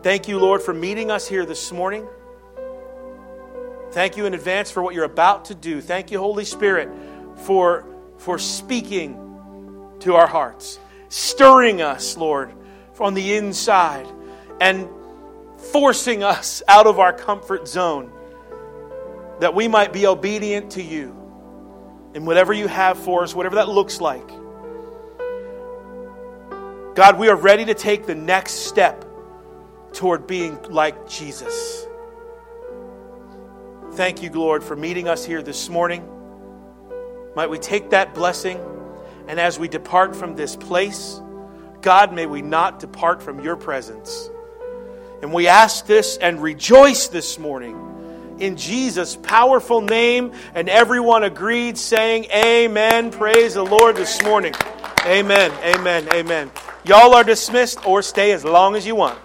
[0.03, 2.07] Thank you, Lord, for meeting us here this morning.
[3.93, 5.81] Thank you in advance for what you're about to do.
[5.81, 6.89] Thank you, Holy Spirit,
[7.45, 7.85] for,
[8.19, 9.15] for speaking
[10.01, 12.53] to our hearts, stirring us, Lord,
[12.95, 14.07] from the inside,
[14.61, 14.89] and
[15.59, 18.11] forcing us out of our comfort zone
[19.41, 21.17] that we might be obedient to you
[22.15, 24.29] in whatever you have for us, whatever that looks like.
[26.95, 29.05] God, we are ready to take the next step
[29.93, 31.87] toward being like Jesus.
[33.95, 36.07] Thank you, Lord, for meeting us here this morning.
[37.35, 38.61] Might we take that blessing,
[39.27, 41.21] and as we depart from this place,
[41.81, 44.29] God, may we not depart from your presence.
[45.23, 47.90] And we ask this and rejoice this morning
[48.41, 50.33] in Jesus' powerful name.
[50.55, 53.11] And everyone agreed, saying, Amen.
[53.11, 54.55] Praise the Lord this morning.
[55.05, 55.53] Amen.
[55.63, 56.09] Amen.
[56.13, 56.51] Amen.
[56.85, 59.19] Y'all are dismissed or stay as long as you want.